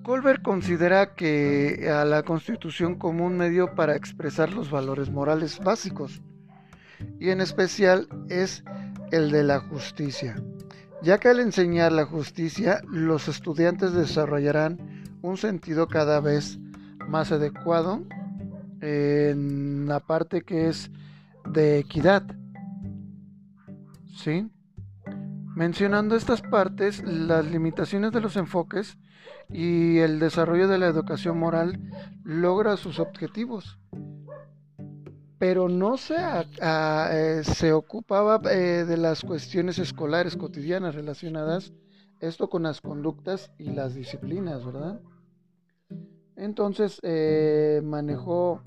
Colbert 0.03 0.41
considera 0.41 1.15
que 1.15 1.89
a 1.91 2.05
la 2.05 2.23
constitución 2.23 2.95
como 2.95 3.25
un 3.25 3.37
medio 3.37 3.75
para 3.75 3.95
expresar 3.95 4.53
los 4.53 4.71
valores 4.71 5.09
morales 5.09 5.59
básicos, 5.59 6.21
y 7.19 7.29
en 7.29 7.41
especial 7.41 8.07
es 8.29 8.63
el 9.11 9.31
de 9.31 9.43
la 9.43 9.59
justicia, 9.59 10.35
ya 11.01 11.17
que 11.17 11.27
al 11.29 11.39
enseñar 11.39 11.91
la 11.91 12.05
justicia 12.05 12.81
los 12.87 13.27
estudiantes 13.27 13.93
desarrollarán 13.93 14.79
un 15.21 15.37
sentido 15.37 15.87
cada 15.87 16.21
vez 16.21 16.59
más 17.07 17.31
adecuado 17.31 18.03
en 18.81 19.87
la 19.87 19.99
parte 19.99 20.41
que 20.41 20.69
es 20.69 20.91
de 21.51 21.79
equidad. 21.79 22.23
¿Sí? 24.17 24.49
Mencionando 25.55 26.15
estas 26.15 26.41
partes, 26.41 27.03
las 27.03 27.45
limitaciones 27.45 28.11
de 28.11 28.19
los 28.19 28.35
enfoques 28.35 28.97
y 29.49 29.99
el 29.99 30.19
desarrollo 30.19 30.67
de 30.67 30.79
la 30.79 30.87
educación 30.87 31.37
moral 31.37 31.79
logra 32.23 32.77
sus 32.77 32.99
objetivos, 32.99 33.79
pero 35.37 35.69
no 35.69 35.97
se, 35.97 36.15
eh, 36.61 37.41
se 37.43 37.71
ocupaba 37.73 38.41
eh, 38.51 38.85
de 38.85 38.97
las 38.97 39.21
cuestiones 39.21 39.77
escolares 39.77 40.35
cotidianas 40.35 40.95
relacionadas 40.95 41.73
esto 42.19 42.49
con 42.49 42.63
las 42.63 42.81
conductas 42.81 43.51
y 43.59 43.69
las 43.71 43.93
disciplinas, 43.93 44.65
¿verdad? 44.65 44.99
Entonces 46.35 46.99
eh, 47.03 47.81
manejó 47.83 48.61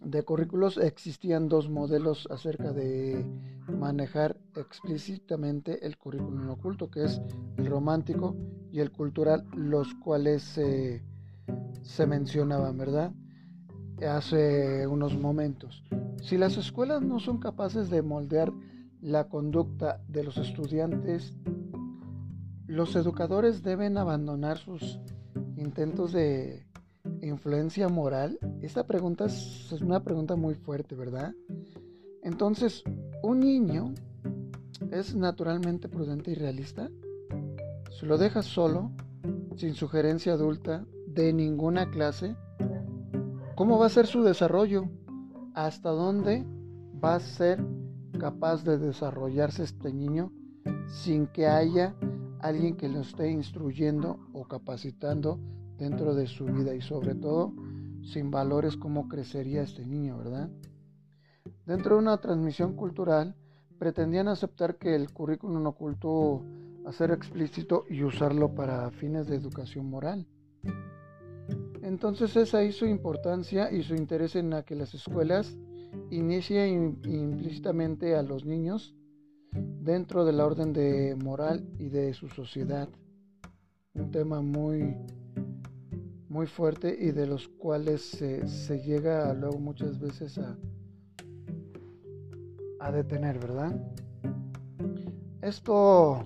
de 0.00 0.22
currículos, 0.22 0.78
existían 0.78 1.48
dos 1.48 1.68
modelos 1.68 2.26
acerca 2.30 2.72
de 2.72 3.24
manejar 3.68 4.36
explícitamente 4.56 5.86
el 5.86 5.98
currículum 5.98 6.50
oculto, 6.50 6.90
que 6.90 7.04
es 7.04 7.20
el 7.56 7.66
romántico 7.66 8.36
y 8.72 8.80
el 8.80 8.90
cultural, 8.90 9.46
los 9.54 9.94
cuales 9.94 10.42
se 10.42 12.06
mencionaban, 12.06 12.78
¿verdad? 12.78 13.12
Hace 14.08 14.86
unos 14.86 15.18
momentos. 15.18 15.84
Si 16.22 16.38
las 16.38 16.56
escuelas 16.56 17.02
no 17.02 17.20
son 17.20 17.38
capaces 17.38 17.90
de 17.90 18.02
moldear 18.02 18.52
la 19.00 19.28
conducta 19.28 20.00
de 20.08 20.24
los 20.24 20.36
estudiantes, 20.36 21.34
los 22.66 22.94
educadores 22.96 23.62
deben 23.62 23.98
abandonar 23.98 24.58
sus 24.58 25.00
intentos 25.56 26.12
de 26.12 26.66
influencia 27.22 27.88
moral. 27.88 28.38
Esta 28.62 28.86
pregunta 28.86 29.26
es, 29.26 29.72
una 29.80 30.02
pregunta 30.02 30.36
muy 30.36 30.54
fuerte, 30.54 30.94
¿verdad? 30.94 31.34
Entonces, 32.22 32.82
¿un 33.22 33.40
niño 33.40 33.94
es 34.90 35.14
naturalmente 35.14 35.88
prudente 35.88 36.32
y 36.32 36.34
realista? 36.34 36.90
Si 37.98 38.06
lo 38.06 38.18
dejas 38.18 38.46
solo, 38.46 38.90
sin 39.56 39.74
sugerencia 39.74 40.32
adulta, 40.32 40.84
de 41.06 41.32
ninguna 41.32 41.90
clase, 41.90 42.36
¿cómo 43.56 43.78
va 43.78 43.86
a 43.86 43.90
ser 43.90 44.06
su 44.06 44.22
desarrollo? 44.22 44.88
¿Hasta 45.54 45.90
dónde 45.90 46.46
va 47.02 47.16
a 47.16 47.20
ser 47.20 47.64
capaz 48.18 48.64
de 48.64 48.78
desarrollarse 48.78 49.64
este 49.64 49.92
niño 49.92 50.30
sin 50.86 51.26
que 51.26 51.46
haya 51.46 51.94
alguien 52.40 52.76
que 52.76 52.88
lo 52.88 53.00
esté 53.00 53.30
instruyendo 53.30 54.18
o 54.32 54.44
capacitando 54.44 55.40
dentro 55.80 56.14
de 56.14 56.26
su 56.26 56.44
vida 56.44 56.74
y 56.74 56.82
sobre 56.82 57.14
todo 57.14 57.54
sin 58.02 58.30
valores 58.30 58.76
cómo 58.76 59.08
crecería 59.08 59.62
este 59.62 59.84
niño, 59.84 60.18
¿verdad? 60.18 60.50
Dentro 61.66 61.96
de 61.96 62.02
una 62.02 62.18
transmisión 62.18 62.76
cultural 62.76 63.34
pretendían 63.78 64.28
aceptar 64.28 64.76
que 64.76 64.94
el 64.94 65.10
currículum 65.10 65.66
oculto 65.66 66.44
a 66.84 66.92
ser 66.92 67.10
explícito 67.12 67.86
y 67.88 68.02
usarlo 68.02 68.54
para 68.54 68.90
fines 68.90 69.26
de 69.26 69.36
educación 69.36 69.88
moral. 69.88 70.26
Entonces 71.82 72.36
es 72.36 72.54
ahí 72.54 72.72
su 72.72 72.84
importancia 72.84 73.72
y 73.72 73.82
su 73.82 73.94
interés 73.94 74.36
en 74.36 74.62
que 74.66 74.74
las 74.74 74.92
escuelas 74.94 75.56
inicien 76.10 77.00
implícitamente 77.04 78.16
a 78.16 78.22
los 78.22 78.44
niños 78.44 78.94
dentro 79.52 80.26
de 80.26 80.32
la 80.32 80.44
orden 80.44 80.72
de 80.74 81.16
moral 81.16 81.66
y 81.78 81.88
de 81.88 82.12
su 82.12 82.28
sociedad. 82.28 82.88
Un 83.94 84.10
tema 84.10 84.42
muy 84.42 84.94
muy 86.30 86.46
fuerte 86.46 86.96
y 86.98 87.10
de 87.10 87.26
los 87.26 87.48
cuales 87.48 88.02
se, 88.02 88.78
llega 88.82 89.34
luego 89.34 89.58
muchas 89.58 89.98
veces 89.98 90.38
a, 90.38 90.56
a 92.78 92.92
detener, 92.92 93.40
¿verdad? 93.40 93.74
Esto 95.42 96.22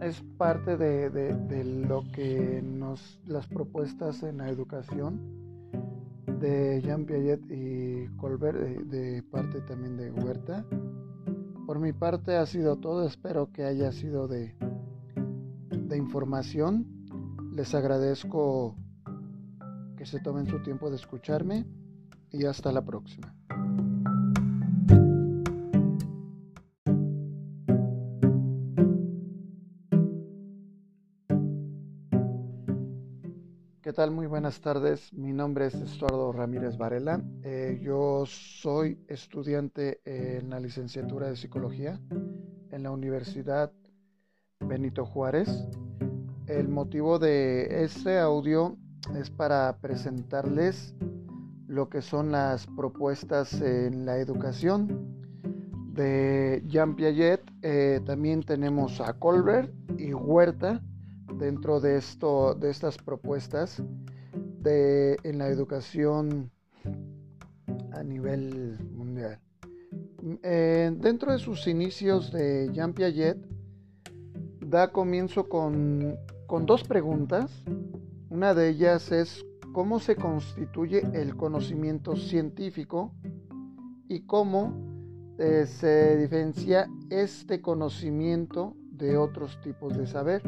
es 0.00 0.22
parte 0.38 0.78
de, 0.78 1.64
lo 1.86 2.04
que 2.10 2.62
nos 2.64 3.20
las 3.26 3.46
propuestas 3.46 4.22
en 4.22 4.38
la 4.38 4.48
educación 4.48 5.20
de 6.40 6.80
Jean 6.82 7.04
Piaget 7.04 7.42
y 7.50 8.08
Colbert 8.16 8.58
de, 8.58 9.22
parte 9.24 9.60
también 9.60 9.98
de 9.98 10.10
Huerta 10.10 10.64
por 11.66 11.78
mi 11.78 11.92
parte 11.92 12.36
ha 12.36 12.44
sido 12.46 12.76
todo 12.76 13.06
espero 13.06 13.52
que 13.52 13.64
haya 13.64 13.92
sido 13.92 14.26
de, 14.26 14.54
de 15.70 15.96
información 15.96 16.86
les 17.52 17.74
agradezco 17.74 18.74
se 20.04 20.20
tomen 20.20 20.46
su 20.46 20.62
tiempo 20.62 20.90
de 20.90 20.96
escucharme 20.96 21.64
y 22.30 22.44
hasta 22.44 22.72
la 22.72 22.84
próxima. 22.84 23.34
¿Qué 33.80 33.92
tal? 33.92 34.10
Muy 34.10 34.26
buenas 34.26 34.60
tardes. 34.60 35.12
Mi 35.12 35.32
nombre 35.32 35.66
es 35.66 35.74
Estuardo 35.74 36.32
Ramírez 36.32 36.76
Varela. 36.76 37.22
Eh, 37.42 37.78
yo 37.82 38.24
soy 38.26 38.98
estudiante 39.08 40.00
en 40.04 40.50
la 40.50 40.58
licenciatura 40.58 41.28
de 41.28 41.36
Psicología 41.36 42.00
en 42.70 42.82
la 42.82 42.90
Universidad 42.90 43.72
Benito 44.60 45.06
Juárez. 45.06 45.48
El 46.46 46.68
motivo 46.68 47.18
de 47.18 47.84
este 47.84 48.18
audio 48.18 48.76
es 49.12 49.30
para 49.30 49.76
presentarles 49.80 50.94
lo 51.66 51.88
que 51.88 52.02
son 52.02 52.32
las 52.32 52.66
propuestas 52.66 53.60
en 53.60 54.06
la 54.06 54.18
educación 54.18 55.22
de 55.92 56.62
Jean 56.66 56.96
Piaget. 56.96 57.42
Eh, 57.62 58.00
también 58.04 58.42
tenemos 58.42 59.00
a 59.00 59.14
Colbert 59.14 59.72
y 59.98 60.12
Huerta 60.14 60.82
dentro 61.38 61.80
de, 61.80 61.96
esto, 61.96 62.54
de 62.54 62.70
estas 62.70 62.96
propuestas 62.98 63.82
de, 64.60 65.16
en 65.22 65.38
la 65.38 65.48
educación 65.48 66.50
a 67.92 68.02
nivel 68.02 68.78
mundial. 68.92 69.38
Eh, 70.42 70.90
dentro 70.96 71.32
de 71.32 71.38
sus 71.38 71.66
inicios 71.66 72.32
de 72.32 72.70
Jean 72.72 72.94
Piaget, 72.94 73.38
da 74.60 74.90
comienzo 74.90 75.48
con, 75.48 76.16
con 76.46 76.66
dos 76.66 76.82
preguntas 76.84 77.50
una 78.34 78.52
de 78.52 78.68
ellas 78.70 79.12
es 79.12 79.46
cómo 79.72 80.00
se 80.00 80.16
constituye 80.16 81.06
el 81.12 81.36
conocimiento 81.36 82.16
científico 82.16 83.12
y 84.08 84.22
cómo 84.22 84.74
eh, 85.38 85.66
se 85.66 86.16
diferencia 86.16 86.90
este 87.10 87.62
conocimiento 87.62 88.74
de 88.90 89.16
otros 89.16 89.60
tipos 89.60 89.96
de 89.96 90.08
saber. 90.08 90.42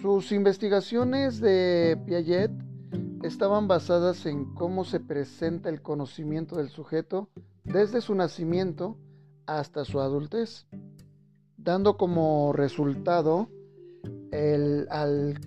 Sus 0.00 0.30
investigaciones 0.30 1.40
de 1.40 2.00
Piaget 2.06 2.52
estaban 3.24 3.66
basadas 3.66 4.24
en 4.24 4.54
cómo 4.54 4.84
se 4.84 5.00
presenta 5.00 5.68
el 5.68 5.82
conocimiento 5.82 6.58
del 6.58 6.68
sujeto 6.68 7.28
desde 7.64 8.02
su 8.02 8.14
nacimiento 8.14 8.98
hasta 9.46 9.84
su 9.84 10.00
adultez, 10.00 10.68
dando 11.56 11.96
como 11.96 12.52
resultado 12.52 13.48
el, 14.30 14.86
al 14.88 15.38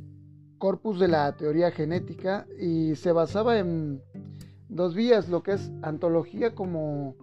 corpus 0.58 1.00
de 1.00 1.08
la 1.08 1.36
teoría 1.36 1.72
genética 1.72 2.48
y 2.60 2.96
se 2.96 3.12
basaba 3.12 3.60
en 3.60 4.02
dos 4.70 4.96
vías, 4.96 5.30
lo 5.30 5.44
que 5.44 5.54
es 5.54 5.72
antología 5.82 6.56
como 6.56 7.16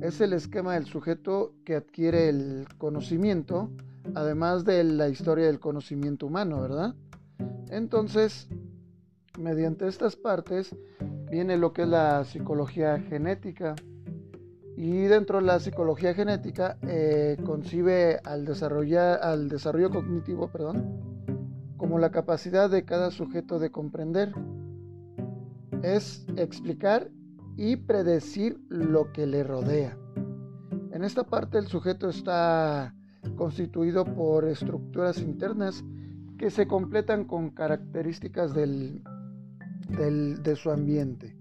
es 0.00 0.20
el 0.20 0.32
esquema 0.32 0.74
del 0.74 0.86
sujeto 0.86 1.52
que 1.64 1.76
adquiere 1.76 2.28
el 2.28 2.66
conocimiento, 2.78 3.70
además 4.14 4.64
de 4.64 4.82
la 4.84 5.08
historia 5.08 5.46
del 5.46 5.60
conocimiento 5.60 6.26
humano, 6.26 6.60
¿verdad? 6.60 6.94
Entonces, 7.70 8.48
mediante 9.38 9.86
estas 9.86 10.16
partes 10.16 10.74
viene 11.30 11.56
lo 11.56 11.72
que 11.72 11.82
es 11.82 11.88
la 11.88 12.24
psicología 12.24 12.98
genética. 12.98 13.74
Y 14.76 15.02
dentro 15.02 15.40
de 15.40 15.44
la 15.44 15.60
psicología 15.60 16.14
genética 16.14 16.78
eh, 16.82 17.36
concibe 17.44 18.18
al, 18.24 18.46
desarrollar, 18.46 19.20
al 19.22 19.48
desarrollo 19.48 19.90
cognitivo, 19.90 20.48
perdón, 20.48 21.09
como 21.80 21.98
la 21.98 22.10
capacidad 22.10 22.68
de 22.68 22.84
cada 22.84 23.10
sujeto 23.10 23.58
de 23.58 23.70
comprender. 23.70 24.34
Es 25.82 26.26
explicar 26.36 27.10
y 27.56 27.76
predecir 27.76 28.60
lo 28.68 29.12
que 29.12 29.26
le 29.26 29.42
rodea. 29.42 29.96
En 30.92 31.04
esta 31.04 31.24
parte 31.24 31.56
el 31.56 31.68
sujeto 31.68 32.10
está 32.10 32.94
constituido 33.34 34.04
por 34.04 34.46
estructuras 34.46 35.22
internas 35.22 35.82
que 36.36 36.50
se 36.50 36.68
completan 36.68 37.24
con 37.24 37.48
características 37.48 38.52
del, 38.52 39.02
de 39.88 40.56
su 40.56 40.70
ambiente. 40.70 41.34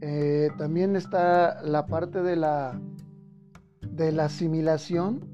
Eh, 0.00 0.50
también 0.58 0.94
está 0.94 1.60
la 1.64 1.86
parte 1.86 2.22
de 2.22 2.36
la, 2.36 2.80
de 3.80 4.12
la 4.12 4.26
asimilación 4.26 5.33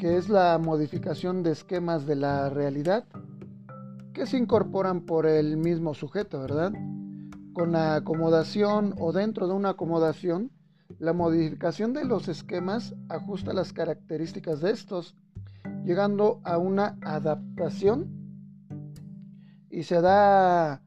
que 0.00 0.16
es 0.16 0.30
la 0.30 0.56
modificación 0.56 1.42
de 1.42 1.50
esquemas 1.50 2.06
de 2.06 2.16
la 2.16 2.48
realidad 2.48 3.04
que 4.14 4.24
se 4.24 4.38
incorporan 4.38 5.02
por 5.02 5.26
el 5.26 5.58
mismo 5.58 5.92
sujeto, 5.92 6.40
¿verdad? 6.40 6.72
Con 7.52 7.72
la 7.72 7.96
acomodación 7.96 8.94
o 8.98 9.12
dentro 9.12 9.46
de 9.46 9.52
una 9.52 9.70
acomodación, 9.70 10.52
la 10.98 11.12
modificación 11.12 11.92
de 11.92 12.06
los 12.06 12.28
esquemas 12.28 12.94
ajusta 13.10 13.52
las 13.52 13.74
características 13.74 14.62
de 14.62 14.70
estos, 14.70 15.16
llegando 15.84 16.40
a 16.44 16.56
una 16.56 16.96
adaptación 17.02 18.08
y 19.68 19.82
se 19.82 20.00
da 20.00 20.80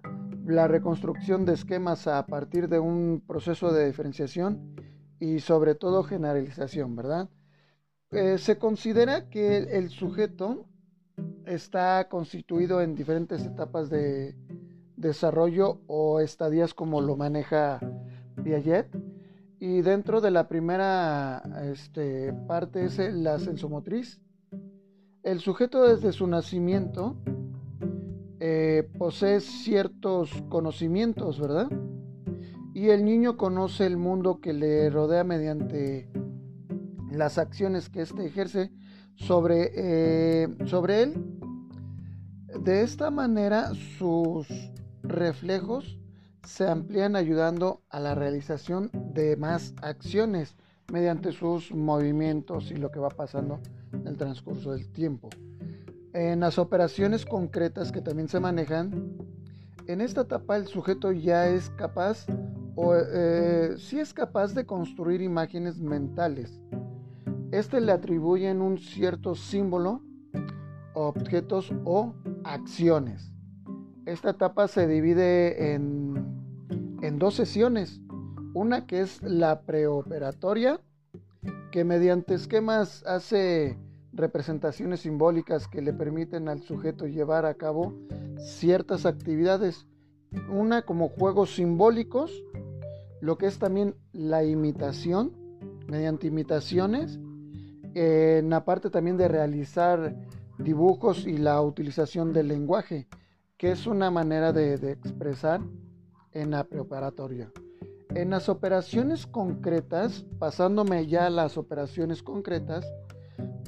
la 0.44 0.68
reconstrucción 0.68 1.46
de 1.46 1.54
esquemas 1.54 2.08
a 2.08 2.26
partir 2.26 2.68
de 2.68 2.80
un 2.80 3.22
proceso 3.28 3.72
de 3.72 3.86
diferenciación 3.86 4.76
y 5.20 5.40
sobre 5.40 5.76
todo 5.76 6.02
generalización, 6.02 6.96
¿verdad? 6.96 7.30
Eh, 8.14 8.38
se 8.38 8.60
considera 8.60 9.28
que 9.28 9.58
el, 9.58 9.90
sujeto 9.90 10.68
está 11.48 12.08
constituido 12.10 12.80
en 12.80 12.94
diferentes 12.94 13.44
etapas 13.44 13.90
de 13.90 14.36
desarrollo 14.98 15.82
o 15.88 16.20
estadías 16.20 16.76
como 16.76 17.02
lo 17.02 17.16
maneja 17.16 17.80
Piaget. 18.44 18.88
Y 19.60 19.82
dentro 19.82 20.22
de 20.22 20.30
la 20.30 20.48
primera 20.48 21.42
este, 21.72 22.34
parte 22.48 22.86
es 22.86 23.00
la 23.00 23.40
sensomotriz. 23.40 24.22
El 25.24 25.40
sujeto 25.40 25.88
desde 25.88 26.12
su 26.12 26.28
nacimiento 26.28 27.16
eh, 28.40 28.88
posee 29.00 29.40
ciertos 29.40 30.30
conocimientos, 30.50 31.40
¿verdad? 31.40 31.68
Y 32.76 32.90
el 32.90 33.06
niño 33.06 33.38
conoce 33.38 33.88
el 33.88 33.98
mundo 33.98 34.40
que 34.40 34.54
le 34.54 34.92
rodea 34.92 35.24
mediante 35.24 36.10
las 37.14 37.38
acciones 37.38 37.90
que 37.90 38.02
éste 38.02 38.26
ejerce 38.26 38.72
sobre, 39.16 39.72
eh, 39.76 40.48
sobre 40.66 41.04
él. 41.04 41.40
De 42.60 42.82
esta 42.82 43.12
manera 43.12 43.72
sus 43.98 44.48
reflejos 45.02 46.00
se 46.46 46.68
amplían 46.68 47.16
ayudando 47.16 47.82
a 47.90 48.00
la 48.00 48.16
realización 48.16 48.92
de 49.14 49.38
más 49.38 49.74
acciones 49.82 50.56
mediante 50.92 51.32
sus 51.32 51.72
movimientos 51.72 52.72
y 52.72 52.76
lo 52.76 52.92
que 52.92 53.00
va 53.00 53.10
pasando 53.10 53.60
en 53.94 54.08
el 54.08 54.18
transcurso 54.18 54.72
del 54.72 54.92
tiempo. 54.92 55.30
En 56.14 56.42
las 56.42 56.60
operaciones 56.60 57.26
concretas 57.26 57.92
que 57.92 58.02
también 58.02 58.28
se 58.28 58.40
manejan, 58.40 59.18
en 59.88 60.02
esta 60.02 60.22
etapa 60.22 60.58
el 60.58 60.68
sujeto 60.68 61.12
ya 61.12 61.48
es 61.48 61.70
capaz 61.72 62.26
o 62.76 62.96
eh, 62.96 63.76
sí 63.78 64.00
es 64.00 64.14
capaz 64.14 64.54
de 64.54 64.66
construir 64.66 65.22
imágenes 65.22 65.80
mentales. 65.80 66.62
Este 67.54 67.80
le 67.82 67.92
atribuyen 67.92 68.64
un 68.64 68.80
cierto 68.80 69.36
símbolo, 69.36 70.02
objetos 70.96 71.72
o 71.86 72.16
acciones. 72.44 73.32
Esta 74.08 74.32
etapa 74.32 74.68
se 74.68 74.88
divide 74.88 75.76
en, 75.76 76.16
en 77.04 77.20
dos 77.20 77.36
sesiones. 77.36 78.02
Una 78.56 78.88
que 78.88 79.02
es 79.02 79.22
la 79.22 79.62
preoperatoria, 79.62 80.82
que 81.72 81.84
mediante 81.84 82.34
esquemas 82.34 83.04
hace 83.06 83.78
representaciones 84.14 85.02
simbólicas 85.02 85.68
que 85.68 85.84
le 85.84 85.94
permiten 85.94 86.50
al 86.50 86.64
sujeto 86.64 87.06
llevar 87.06 87.46
a 87.46 87.54
cabo 87.54 87.94
ciertas 88.40 89.06
actividades. 89.06 89.86
Una 90.50 90.82
como 90.82 91.08
juegos 91.08 91.54
simbólicos, 91.54 92.32
lo 93.22 93.38
que 93.38 93.46
es 93.46 93.60
también 93.60 93.94
la 94.12 94.44
imitación, 94.44 95.34
mediante 95.88 96.26
imitaciones, 96.26 97.20
en 97.96 98.50
la 98.50 98.66
parte 98.66 98.90
también 98.90 99.18
de 99.18 99.28
realizar 99.28 100.16
dibujos 100.58 101.26
y 101.26 101.38
la 101.38 101.62
utilización 101.62 102.34
del 102.34 102.48
lenguaje 102.48 103.08
que 103.64 103.72
es 103.72 103.88
una 103.88 104.12
manera 104.12 104.52
de, 104.52 104.74
expresar 104.92 105.62
en 106.34 106.52
la 106.52 106.66
preparatoria. 106.66 107.50
En 108.10 108.32
las 108.32 108.50
operaciones 108.50 109.26
concretas, 109.26 110.26
pasándome 110.38 111.08
ya 111.08 111.28
a 111.28 111.30
las 111.30 111.58
operaciones 111.58 112.24
concretas, 112.24 112.86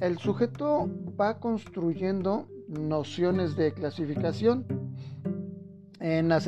el 0.01 0.17
sujeto 0.17 0.89
va 1.17 1.39
construyendo 1.39 2.45
nociones 2.67 3.55
de 3.55 3.71
clasificación. 3.71 4.65
En 6.01 6.27
la 6.27 6.41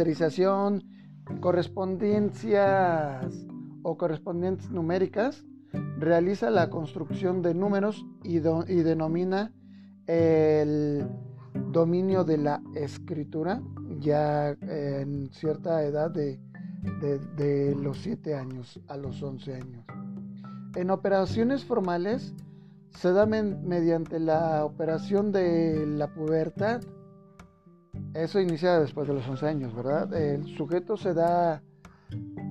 correspondencias 1.39 3.47
o 3.81 3.97
correspondientes 3.97 4.69
numéricas, 4.71 5.45
realiza 5.97 6.49
la 6.49 6.69
construcción 6.69 7.41
de 7.41 7.53
números 7.53 8.05
y, 8.23 8.39
denomina 8.39 9.51
el 10.05 11.07
dominio 11.71 12.23
de 12.23 12.37
la 12.37 12.61
escritura 12.75 13.61
ya 13.99 14.51
en 14.61 15.29
cierta 15.31 15.83
edad 15.83 16.11
de, 16.11 16.39
los 17.75 17.97
7 17.99 18.35
años 18.35 18.79
a 18.87 18.97
los 18.97 19.21
11 19.21 19.53
años. 19.55 19.85
En 20.75 20.91
operaciones 20.91 21.65
formales 21.65 22.33
se 22.91 23.11
da 23.11 23.25
mediante 23.25 24.19
la 24.19 24.63
operación 24.63 25.31
de 25.31 25.85
la 25.87 26.13
pubertad. 26.13 26.81
Eso 28.13 28.39
inicia 28.39 28.79
después 28.79 29.07
de 29.07 29.15
los 29.15 29.27
11 29.27 29.47
años, 29.47 29.75
¿verdad? 29.75 30.13
El 30.13 30.45
sujeto 30.55 30.97
se 30.97 31.13
da 31.13 31.61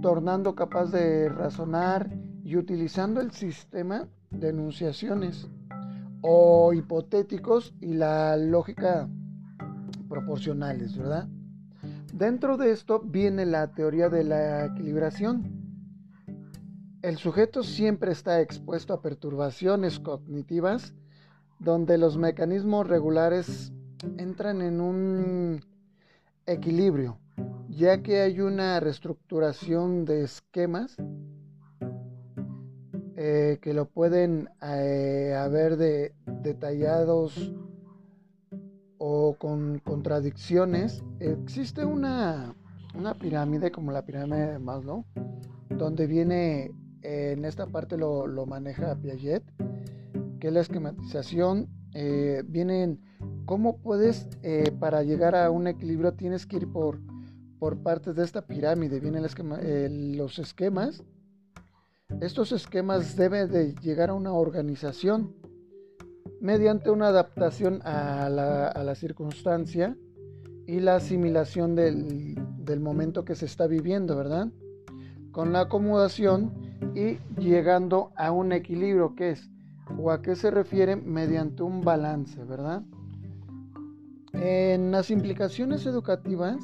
tornando 0.03 0.55
capaz 0.55 0.87
de 0.91 1.29
razonar 1.29 2.11
y 2.47 2.55
utilizando 2.57 3.21
el 3.21 3.33
sistema 3.33 4.07
de 4.31 4.51
enunciaciones 4.51 5.49
o 6.21 6.73
hipotéticos 6.73 7.75
y 7.81 7.95
la 7.95 8.37
lógica 8.37 9.09
proporcionales, 10.09 10.97
¿verdad? 10.97 11.29
Dentro 12.15 12.57
de 12.57 12.71
esto 12.71 13.01
viene 13.01 13.47
la 13.47 13.73
teoría 13.73 14.09
de 14.09 14.23
la 14.23 14.67
equilibración. 14.67 15.43
El 17.03 17.17
sujeto 17.17 17.65
siempre 17.65 18.13
está 18.13 18.41
expuesto 18.41 18.95
a 18.95 19.03
perturbaciones 19.03 19.99
cognitivas 19.99 20.95
donde 21.59 21.99
los 21.99 22.17
mecanismos 22.17 22.87
regulares 22.87 23.73
entran 24.19 24.63
en 24.63 24.81
un 24.81 25.65
equilibrio, 26.47 27.19
ya 27.69 28.05
que 28.05 28.21
hay 28.21 28.41
una 28.41 28.79
reestructuración 28.79 30.05
de 30.05 30.23
esquemas 30.23 30.97
eh, 33.19 33.57
que 33.63 33.73
lo 33.73 33.87
pueden 33.87 34.51
eh, 34.61 35.35
haber 35.39 35.79
de, 35.79 36.13
detallados 36.43 37.51
o 38.99 39.37
con 39.39 39.79
contradicciones. 39.79 41.03
Existe 41.19 41.87
una, 41.87 42.55
pirámide 43.19 43.71
como 43.71 43.91
la 43.91 44.05
pirámide 44.05 44.53
de 44.53 44.59
Maslow, 44.59 45.07
donde 45.71 46.07
viene, 46.07 46.73
en 47.01 47.47
esta 47.47 47.67
parte 47.67 47.97
lo, 47.97 48.27
maneja 48.45 48.95
Piaget, 48.97 49.45
que 50.39 50.51
la 50.51 50.61
esquematización. 50.61 51.69
Eh, 51.95 52.45
cómo 53.47 53.79
puedes, 53.79 54.29
para 54.79 55.03
llegar 55.03 55.35
a 55.35 55.51
un 55.51 55.69
equilibrio, 55.69 56.13
tienes 56.13 56.45
que 56.45 56.57
ir 56.57 56.71
por, 56.71 57.01
por 57.59 57.79
partes 57.79 58.15
de 58.15 58.25
esta 58.25 58.43
pirámide. 58.43 59.01
Vienen 59.01 59.23
los 60.19 60.39
esquemas 60.39 61.03
estos 62.21 62.53
esquemas 62.53 63.17
deben 63.17 63.51
de 63.51 63.75
llegar 63.75 64.11
a 64.11 64.15
una 64.15 64.33
organización 64.33 65.35
mediante 66.41 66.91
una 66.91 67.09
adaptación 67.09 67.81
a 67.85 68.29
la, 68.29 68.95
circunstancia 68.95 69.97
y 70.67 70.81
la 70.81 70.97
asimilación 70.97 71.75
del, 71.75 72.81
momento 72.81 73.25
que 73.25 73.35
se 73.35 73.47
está 73.47 73.67
viviendo, 73.67 74.17
¿verdad? 74.17 74.49
Con 75.31 75.53
la 75.53 75.63
acomodación 75.63 76.53
y 76.95 77.19
llegando 77.41 78.13
a 78.17 78.33
un 78.33 78.53
equilibrio 78.53 79.15
que 79.15 79.31
es 79.31 79.51
o 79.99 80.11
a 80.11 80.23
qué 80.23 80.37
se 80.37 80.51
refiere 80.51 80.97
mediante 80.97 81.63
un 81.63 81.83
balance, 81.83 82.43
¿verdad? 82.45 82.83
En 84.33 84.91
las 84.91 85.11
implicaciones 85.11 85.87
educativas, 85.87 86.57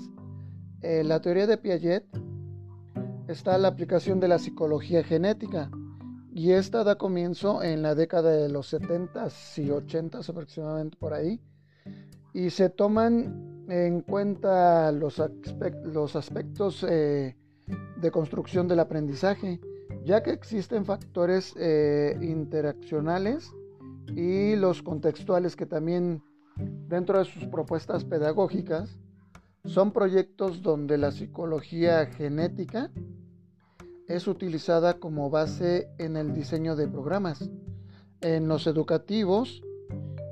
eh, 0.82 1.05
la 1.05 1.20
teoría 1.20 1.47
de 1.47 1.57
Piaget 1.57 2.05
está 3.33 3.57
la 3.59 3.68
aplicación 3.68 4.20
de 4.20 4.28
la 4.28 4.39
psicología 4.39 5.03
genética 5.03 5.70
y 6.35 6.53
esta 6.53 6.85
da 6.85 6.97
comienzo 6.97 7.62
en 7.62 7.83
la 7.83 7.95
década 7.95 8.30
de 8.30 8.49
los 8.49 8.72
70s 8.72 9.59
y 9.59 9.68
80s 9.68 10.28
aproximadamente 10.28 10.97
por 10.99 11.14
ahí 11.14 11.41
y 12.35 12.51
se 12.51 12.68
toman 12.68 13.64
en 13.68 14.01
cuenta 14.03 14.93
los, 14.93 15.20
los 15.85 16.16
aspectos 16.16 16.85
eh, 16.89 17.37
de 17.97 18.11
construcción 18.11 18.68
del 18.68 18.80
aprendizaje 18.80 19.61
ya 20.05 20.22
que 20.22 20.33
existen 20.33 20.85
factores 20.85 21.55
eh, 21.57 22.18
interaccionales 22.20 23.51
y 24.14 24.57
los 24.57 24.83
contextuales 24.83 25.57
que 25.57 25.66
también 25.66 26.22
dentro 26.57 27.18
de 27.18 27.24
sus 27.24 27.47
propuestas 27.47 28.05
pedagógicas 28.05 28.99
son 29.64 29.93
proyectos 29.93 30.62
donde 30.62 30.99
la 30.99 31.12
psicología 31.12 32.07
genética 32.07 32.91
es 34.09 34.26
utilizada 34.26 34.94
como 34.94 35.30
base 35.30 35.88
en 35.98 36.16
el 36.16 36.34
diseño 36.34 36.76
de 36.76 36.88
programas, 36.88 37.50
en 38.20 38.48
los 38.48 38.66
educativos 38.66 39.62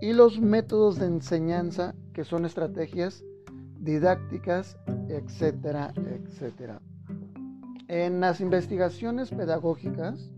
y 0.00 0.12
los 0.12 0.40
métodos 0.40 0.98
de 0.98 1.06
enseñanza 1.06 1.94
que 2.12 2.24
son 2.24 2.44
estrategias 2.44 3.24
didácticas, 3.78 4.76
etcétera, 5.08 5.92
etcétera. 5.96 6.80
En 7.88 8.20
las 8.20 8.40
investigaciones 8.40 9.30
pedagógicas, 9.30 10.30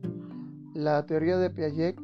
la 0.74 1.04
teoría 1.04 1.36
de 1.36 1.50
Piaget 1.50 2.00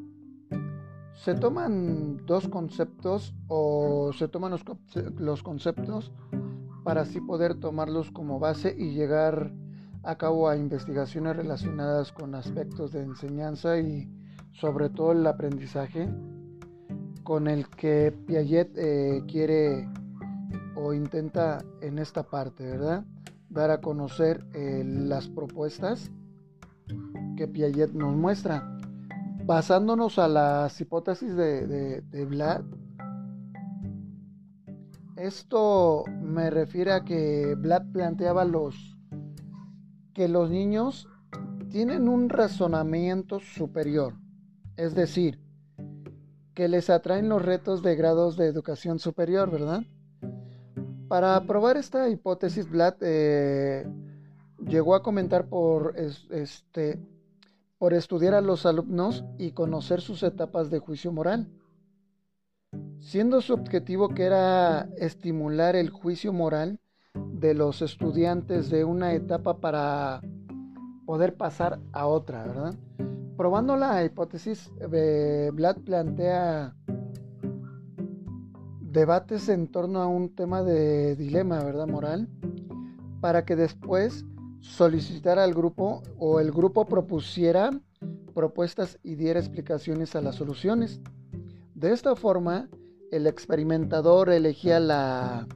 se 1.14 1.34
toman 1.34 2.24
dos 2.26 2.48
conceptos 2.48 3.34
o 3.48 4.12
se 4.12 4.28
toman 4.28 4.52
los, 4.52 4.62
los 5.16 5.42
conceptos 5.42 6.12
para 6.84 7.02
así 7.02 7.20
poder 7.20 7.54
tomarlos 7.54 8.10
como 8.10 8.38
base 8.38 8.74
y 8.76 8.92
llegar 8.92 9.52
a 9.52 9.67
cabo 10.16 10.48
a 10.48 10.56
investigaciones 10.56 11.36
relacionadas 11.36 12.12
con 12.12 12.34
aspectos 12.34 12.92
de 12.92 13.02
enseñanza 13.02 13.78
y 13.78 14.08
sobre 14.52 14.88
todo 14.88 15.12
el 15.12 15.26
aprendizaje 15.26 16.08
con 17.24 17.46
el 17.46 17.68
que 17.68 18.12
Piaget 18.26 18.70
eh, 18.76 19.22
quiere 19.28 19.88
o 20.74 20.94
intenta 20.94 21.58
en 21.82 21.98
esta 21.98 22.22
parte, 22.22 22.64
¿verdad? 22.64 23.04
Dar 23.50 23.70
a 23.70 23.80
conocer 23.80 24.44
eh, 24.54 24.82
las 24.84 25.28
propuestas 25.28 26.10
que 27.36 27.46
Piaget 27.46 27.92
nos 27.92 28.16
muestra. 28.16 28.78
Basándonos 29.44 30.18
a 30.18 30.28
las 30.28 30.80
hipótesis 30.80 31.34
de, 31.34 31.66
de, 31.66 32.00
de 32.02 32.24
Vlad, 32.24 32.64
esto 35.16 36.04
me 36.22 36.48
refiere 36.48 36.92
a 36.92 37.04
que 37.04 37.54
Vlad 37.56 37.90
planteaba 37.92 38.44
los 38.44 38.97
que 40.18 40.26
los 40.26 40.50
niños 40.50 41.06
tienen 41.70 42.08
un 42.08 42.28
razonamiento 42.28 43.38
superior, 43.38 44.14
es 44.76 44.92
decir, 44.96 45.38
que 46.54 46.66
les 46.66 46.90
atraen 46.90 47.28
los 47.28 47.40
retos 47.40 47.84
de 47.84 47.94
grados 47.94 48.36
de 48.36 48.46
educación 48.46 48.98
superior, 48.98 49.48
¿verdad? 49.48 49.84
Para 51.06 51.40
probar 51.46 51.76
esta 51.76 52.08
hipótesis, 52.08 52.68
Vlad 52.68 52.96
eh, 53.00 53.86
llegó 54.66 54.96
a 54.96 55.04
comentar 55.04 55.46
por, 55.46 55.94
este, 55.96 56.98
por 57.78 57.94
estudiar 57.94 58.34
a 58.34 58.40
los 58.40 58.66
alumnos 58.66 59.24
y 59.38 59.52
conocer 59.52 60.00
sus 60.00 60.24
etapas 60.24 60.68
de 60.68 60.80
juicio 60.80 61.12
moral 61.12 61.48
siendo 62.98 63.40
su 63.40 63.54
objetivo 63.54 64.08
que 64.10 64.24
era 64.24 64.88
estimular 64.98 65.76
el 65.76 65.90
juicio 65.90 66.32
moral 66.32 66.80
de 67.38 67.54
los 67.54 67.82
estudiantes 67.82 68.70
de 68.70 68.84
una 68.84 69.14
etapa 69.14 69.58
para 69.58 70.20
poder 71.06 71.36
pasar 71.36 71.78
a 71.92 72.06
otra, 72.06 72.44
¿verdad? 72.44 72.74
Probando 73.36 73.76
la 73.76 74.04
hipótesis, 74.04 74.70
eh, 74.92 75.50
Vlad 75.54 75.76
plantea 75.78 76.74
debates 78.80 79.48
en 79.48 79.68
torno 79.68 80.00
a 80.00 80.06
un 80.06 80.34
tema 80.34 80.62
de 80.62 81.14
dilema, 81.16 81.62
¿verdad? 81.62 81.86
Moral, 81.86 82.28
para 83.20 83.44
que 83.44 83.54
después 83.54 84.24
solicitara 84.60 85.44
al 85.44 85.54
grupo 85.54 86.02
o 86.18 86.40
el 86.40 86.50
grupo 86.50 86.86
propusiera 86.86 87.70
propuestas 88.34 88.98
y 89.02 89.14
diera 89.14 89.40
explicaciones 89.40 90.14
a 90.14 90.20
las 90.20 90.36
soluciones. 90.36 91.00
De 91.74 91.92
esta 91.92 92.16
forma, 92.16 92.68
el 93.10 93.26
experimentador 93.26 94.30
elegía 94.30 94.80
la 94.80 95.46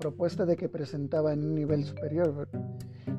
propuesta 0.00 0.46
de 0.46 0.56
que 0.56 0.68
presentaba 0.68 1.32
en 1.32 1.44
un 1.44 1.54
nivel 1.54 1.84
superior. 1.84 2.48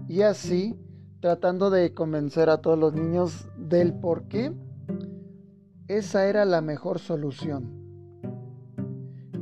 Y 0.09 0.23
así, 0.23 0.75
tratando 1.21 1.69
de 1.69 1.93
convencer 1.93 2.49
a 2.49 2.57
todos 2.57 2.77
los 2.77 2.93
niños 2.93 3.47
del 3.57 3.93
por 3.93 4.23
qué 4.27 4.51
esa 5.87 6.27
era 6.27 6.43
la 6.43 6.61
mejor 6.61 6.99
solución. 6.99 7.79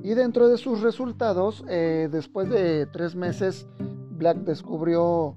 Y 0.03 0.13
dentro 0.13 0.47
de 0.47 0.57
sus 0.57 0.81
resultados, 0.81 1.63
eh, 1.69 2.09
después 2.11 2.49
de 2.49 2.85
tres 2.87 3.15
meses, 3.15 3.67
Black 4.11 4.37
descubrió 4.39 5.35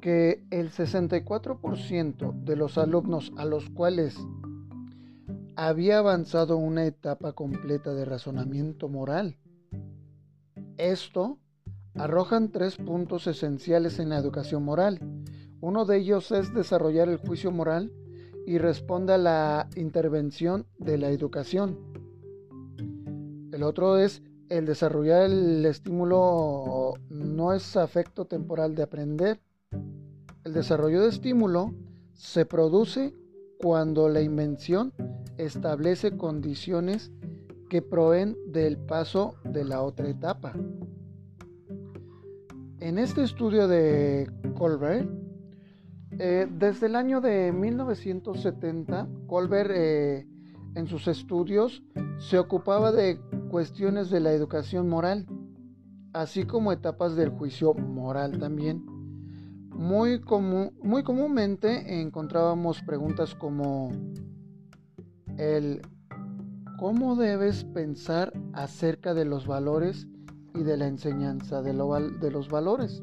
que 0.00 0.44
el 0.50 0.70
64% 0.70 2.32
de 2.44 2.56
los 2.56 2.78
alumnos 2.78 3.32
a 3.36 3.44
los 3.44 3.68
cuales 3.70 4.16
había 5.56 5.98
avanzado 5.98 6.56
una 6.56 6.86
etapa 6.86 7.32
completa 7.32 7.92
de 7.94 8.04
razonamiento 8.04 8.88
moral. 8.88 9.36
Esto 10.78 11.38
arrojan 11.94 12.50
tres 12.50 12.76
puntos 12.76 13.26
esenciales 13.26 13.98
en 13.98 14.10
la 14.10 14.18
educación 14.18 14.62
moral. 14.62 15.00
Uno 15.60 15.86
de 15.86 15.98
ellos 15.98 16.30
es 16.32 16.52
desarrollar 16.52 17.08
el 17.08 17.16
juicio 17.16 17.50
moral 17.50 17.92
y 18.46 18.58
responde 18.58 19.14
a 19.14 19.18
la 19.18 19.68
intervención 19.74 20.66
de 20.78 20.98
la 20.98 21.08
educación. 21.08 21.78
El 23.52 23.62
otro 23.62 23.96
es 23.96 24.22
el 24.48 24.66
desarrollar 24.66 25.22
el 25.24 25.64
estímulo 25.64 26.94
no 27.08 27.52
es 27.52 27.76
afecto 27.76 28.26
temporal 28.26 28.74
de 28.74 28.82
aprender. 28.82 29.40
El 30.44 30.52
desarrollo 30.52 31.02
de 31.02 31.08
estímulo 31.08 31.74
se 32.12 32.46
produce 32.46 33.14
cuando 33.58 34.08
la 34.08 34.20
invención 34.20 34.92
establece 35.38 36.16
condiciones 36.16 37.10
que 37.68 37.82
proveen 37.82 38.36
del 38.46 38.76
paso 38.78 39.34
de 39.44 39.64
la 39.64 39.82
otra 39.82 40.08
etapa. 40.08 40.52
En 42.80 42.98
este 42.98 43.22
estudio 43.22 43.68
de 43.68 44.30
Colbert, 44.54 45.08
eh, 46.18 46.46
desde 46.50 46.86
el 46.86 46.96
año 46.96 47.20
de 47.20 47.52
1970, 47.52 49.08
Colbert 49.26 49.70
eh, 49.74 50.26
en 50.74 50.86
sus 50.86 51.08
estudios 51.08 51.82
se 52.18 52.38
ocupaba 52.38 52.92
de 52.92 53.18
cuestiones 53.50 54.10
de 54.10 54.20
la 54.20 54.32
educación 54.32 54.88
moral, 54.88 55.26
así 56.12 56.44
como 56.44 56.72
etapas 56.72 57.16
del 57.16 57.30
juicio 57.30 57.74
moral 57.74 58.38
también. 58.38 58.84
Muy, 59.70 60.20
muy 60.82 61.02
comúnmente 61.02 62.00
encontrábamos 62.00 62.82
preguntas 62.82 63.34
como 63.34 63.92
el 65.36 65.82
cómo 66.78 67.16
debes 67.16 67.64
pensar 67.64 68.32
acerca 68.52 69.14
de 69.14 69.24
los 69.24 69.46
valores 69.46 70.06
y 70.54 70.62
de 70.62 70.76
la 70.76 70.86
enseñanza 70.86 71.62
de, 71.62 71.72
los 71.72 72.48
valores. 72.48 73.02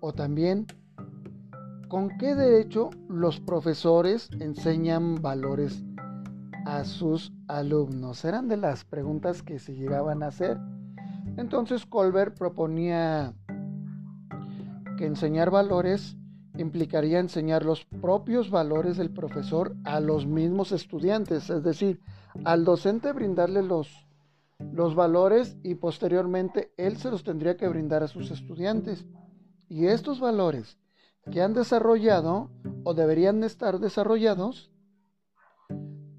O 0.00 0.12
también, 0.12 0.66
¿con 1.88 2.16
qué 2.18 2.34
derecho 2.34 2.90
los 3.08 3.40
profesores 3.40 4.28
enseñan 4.40 5.20
valores 5.22 5.84
a 6.66 6.84
sus 6.84 7.32
alumnos? 7.48 8.24
Eran 8.24 8.48
de 8.48 8.56
las 8.56 8.84
preguntas 8.84 9.42
que 9.42 9.58
se 9.58 9.74
llegaban 9.74 10.22
a 10.22 10.28
hacer. 10.28 10.58
Entonces 11.36 11.86
Colbert 11.86 12.36
proponía 12.36 13.34
que 14.96 15.06
enseñar 15.06 15.50
valores 15.50 16.16
implicaría 16.56 17.18
enseñar 17.18 17.64
los 17.64 17.84
propios 17.84 18.50
valores 18.50 18.96
del 18.96 19.10
profesor 19.10 19.74
a 19.84 20.00
los 20.00 20.26
mismos 20.26 20.72
estudiantes, 20.72 21.50
es 21.50 21.62
decir, 21.62 22.00
al 22.44 22.64
docente 22.64 23.12
brindarle 23.12 23.62
los, 23.62 24.06
los 24.72 24.94
valores 24.94 25.56
y 25.62 25.74
posteriormente 25.74 26.72
él 26.76 26.96
se 26.96 27.10
los 27.10 27.24
tendría 27.24 27.56
que 27.56 27.68
brindar 27.68 28.02
a 28.02 28.08
sus 28.08 28.30
estudiantes. 28.30 29.04
Y 29.68 29.86
estos 29.86 30.20
valores 30.20 30.78
que 31.30 31.42
han 31.42 31.54
desarrollado 31.54 32.50
o 32.84 32.94
deberían 32.94 33.42
estar 33.44 33.78
desarrollados, 33.80 34.70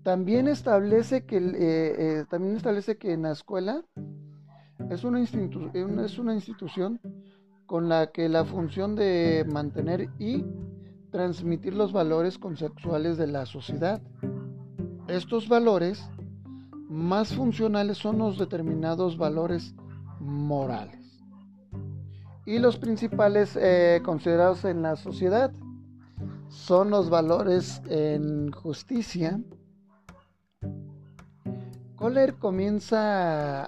también 0.04 0.48
establece 0.48 1.26
que, 1.26 1.38
eh, 1.38 1.52
eh, 1.58 2.26
también 2.30 2.56
establece 2.56 2.98
que 2.98 3.14
en 3.14 3.24
la 3.24 3.32
escuela 3.32 3.84
es 4.90 5.04
una, 5.04 5.22
es 5.22 6.20
una 6.20 6.34
institución 6.34 7.00
con 7.66 7.90
la 7.90 8.12
que 8.12 8.30
la 8.30 8.46
función 8.46 8.96
de 8.96 9.46
mantener 9.52 10.10
y 10.20 10.46
transmitir 11.12 11.74
los 11.74 11.92
valores 11.94 12.38
conceptuales 12.38 13.18
de 13.18 13.28
la 13.28 13.46
sociedad. 13.46 14.02
Estos 15.08 15.48
valores 15.48 16.10
más 16.90 17.34
funcionales 17.34 17.98
son 17.98 18.20
los 18.20 18.38
determinados 18.38 19.18
valores 19.18 19.76
morales 20.20 21.06
y 22.46 22.60
los 22.60 22.78
principales 22.78 23.58
eh, 23.60 24.02
considerados 24.04 24.66
en 24.66 24.82
la 24.84 24.96
sociedad 24.96 25.52
son 26.50 26.90
los 26.90 27.10
valores 27.10 27.82
en 27.90 28.52
justicia. 28.52 29.40
Kohler 31.96 32.36
comienza, 32.36 33.68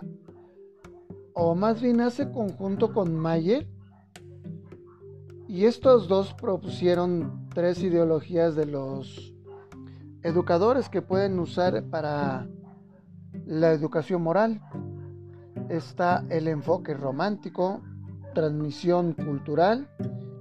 o 1.33 1.55
más 1.55 1.81
bien 1.81 2.01
hace 2.01 2.31
conjunto 2.31 2.93
con 2.93 3.15
Mayer, 3.15 3.67
y 5.47 5.65
estos 5.65 6.07
dos 6.07 6.33
propusieron 6.33 7.47
tres 7.53 7.81
ideologías 7.81 8.55
de 8.55 8.65
los 8.65 9.33
educadores 10.23 10.89
que 10.89 11.01
pueden 11.01 11.39
usar 11.39 11.83
para 11.89 12.47
la 13.45 13.71
educación 13.71 14.21
moral. 14.21 14.61
Está 15.69 16.25
el 16.29 16.47
enfoque 16.47 16.93
romántico, 16.93 17.81
transmisión 18.33 19.13
cultural 19.13 19.89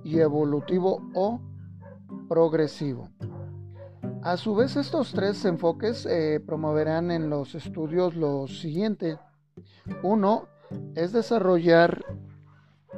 y 0.03 0.19
evolutivo 0.19 1.01
o 1.15 1.41
progresivo. 2.29 3.09
A 4.23 4.37
su 4.37 4.57
vez, 4.57 4.77
estos 4.77 5.13
tres 5.13 5.45
enfoques 5.45 6.05
eh, 6.05 6.41
promoverán 6.45 7.13
en 7.13 7.31
los 7.31 7.55
estudios 7.55 8.17
lo 8.17 8.49
siguiente. 8.49 9.19
Uno 10.03 10.49
es 10.97 11.13
desarrollar, 11.13 12.05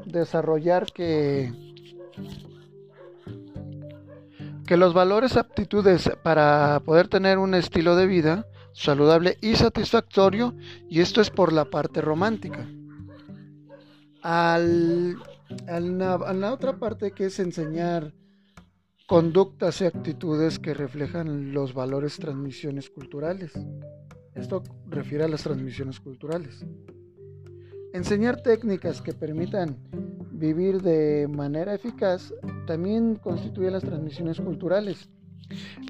desarrollar 0.07 0.87
que 0.87 1.68
que 4.67 4.77
los 4.77 4.93
valores 4.93 5.39
aptitudes 5.39 6.11
para 6.23 6.83
poder 6.85 7.09
tener 7.09 7.39
un 7.39 7.55
estilo 7.55 7.97
de 7.97 8.07
vida 8.07 8.47
saludable 8.75 9.39
y 9.41 9.57
satisfactorio, 9.57 10.55
y 10.89 11.01
esto 11.01 11.21
es 11.23 11.31
por 11.31 11.53
la 11.53 11.65
parte 11.65 12.03
romántica. 12.03 12.69
Al, 14.23 15.17
a 15.67 15.81
la 15.81 16.53
otra 16.53 16.79
parte 16.79 17.13
que 17.13 17.27
es 17.27 17.41
enseñar 17.41 18.13
conductas 19.07 19.81
y 19.81 19.87
actitudes 19.87 20.59
que 20.59 20.75
reflejan 20.75 21.55
los 21.55 21.73
valores 21.73 22.17
transmisiones 22.19 22.91
culturales. 22.91 23.53
Esto 24.35 24.63
refiere 24.87 25.25
a 25.25 25.29
las 25.29 25.45
transmisiones 25.45 25.99
culturales. 25.99 26.63
Enseñar 27.93 28.43
técnicas 28.43 29.01
que 29.01 29.15
permitan 29.15 29.77
vivir 30.33 30.83
de 30.83 31.27
manera 31.29 31.75
eficaz 31.75 32.33
también 32.67 33.17
constituye 33.17 33.71
las 33.71 33.83
transmisiones 33.83 34.41
culturales. 34.41 35.09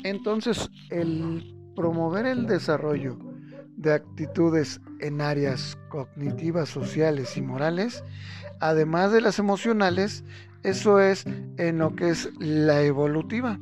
Entonces, 0.04 0.70
el 0.90 1.54
promover 1.74 2.26
el 2.26 2.46
desarrollo 2.46 3.18
de 3.76 3.94
actitudes 3.94 4.80
en 5.00 5.20
áreas 5.20 5.76
cognitivas, 5.88 6.68
sociales 6.68 7.36
y 7.36 7.42
morales, 7.42 8.02
además 8.60 9.12
de 9.12 9.20
las 9.20 9.38
emocionales, 9.38 10.24
eso 10.62 11.00
es 11.00 11.24
en 11.56 11.78
lo 11.78 11.94
que 11.94 12.10
es 12.10 12.30
la 12.40 12.82
evolutiva. 12.82 13.60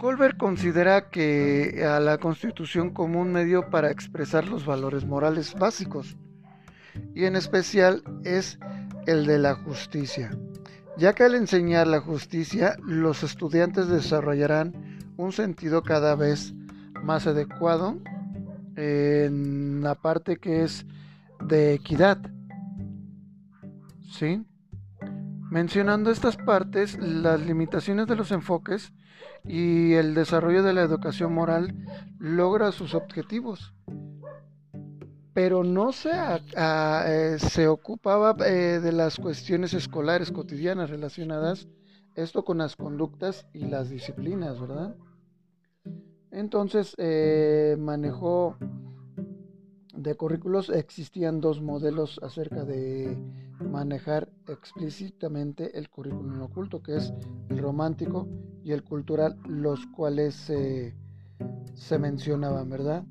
Colbert 0.00 0.38
considera 0.38 1.10
que 1.10 1.84
a 1.84 2.00
la 2.00 2.16
constitución 2.16 2.88
como 2.88 3.20
un 3.20 3.32
medio 3.32 3.68
para 3.68 3.90
expresar 3.90 4.48
los 4.48 4.64
valores 4.64 5.04
morales 5.04 5.54
básicos, 5.54 6.16
y 7.14 7.26
en 7.26 7.36
especial 7.36 8.02
es 8.24 8.58
el 9.06 9.26
de 9.26 9.38
la 9.38 9.56
justicia, 9.56 10.30
ya 10.96 11.12
que 11.12 11.24
al 11.24 11.34
enseñar 11.34 11.86
la 11.86 12.00
justicia 12.00 12.76
los 12.82 13.22
estudiantes 13.22 13.88
desarrollarán 13.88 14.72
un 15.18 15.32
sentido 15.32 15.82
cada 15.82 16.14
vez 16.16 16.54
más 17.02 17.26
adecuado 17.26 17.98
en 18.76 19.82
la 19.82 19.96
parte 19.96 20.38
que 20.38 20.62
es 20.62 20.86
de 21.44 21.74
equidad. 21.74 22.18
¿Sí? 24.10 24.46
Mencionando 25.50 26.10
estas 26.12 26.36
partes, 26.36 26.96
las 26.98 27.40
limitaciones 27.40 28.06
de 28.06 28.14
los 28.14 28.30
enfoques 28.30 28.92
y 29.44 29.94
el 29.94 30.14
desarrollo 30.14 30.62
de 30.62 30.72
la 30.72 30.82
educación 30.82 31.34
moral 31.34 31.74
logra 32.18 32.70
sus 32.70 32.94
objetivos. 32.94 33.74
Pero 35.34 35.64
no 35.64 35.92
se, 35.92 36.10
eh, 36.56 37.36
se 37.38 37.66
ocupaba 37.66 38.36
eh, 38.46 38.80
de 38.80 38.92
las 38.92 39.16
cuestiones 39.16 39.74
escolares 39.74 40.30
cotidianas 40.30 40.90
relacionadas 40.90 41.68
esto 42.14 42.44
con 42.44 42.58
las 42.58 42.76
conductas 42.76 43.46
y 43.52 43.66
las 43.66 43.88
disciplinas, 43.90 44.60
¿verdad? 44.60 44.94
Entonces 46.30 46.94
eh, 46.98 47.76
manejó 47.78 48.56
de 50.02 50.14
currículos, 50.14 50.70
existían 50.70 51.40
dos 51.40 51.60
modelos 51.60 52.18
acerca 52.22 52.64
de 52.64 53.18
manejar 53.60 54.30
explícitamente 54.48 55.78
el 55.78 55.90
currículum 55.90 56.40
oculto, 56.42 56.82
que 56.82 56.96
es 56.96 57.12
el 57.48 57.58
romántico 57.58 58.28
y 58.64 58.72
el 58.72 58.82
cultural, 58.82 59.36
los 59.46 59.86
cuales 59.86 60.34
se 60.34 61.98
mencionaban, 61.98 62.70
¿verdad? 62.70 63.04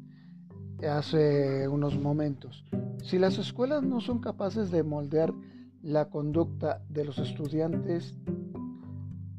Hace 0.89 1.67
unos 1.67 1.99
momentos. 1.99 2.65
Si 3.03 3.17
las 3.19 3.37
escuelas 3.37 3.83
no 3.83 4.01
son 4.01 4.19
capaces 4.19 4.71
de 4.71 4.83
moldear 4.83 5.33
la 5.81 6.09
conducta 6.09 6.81
de 6.89 7.05
los 7.05 7.19
estudiantes, 7.19 8.15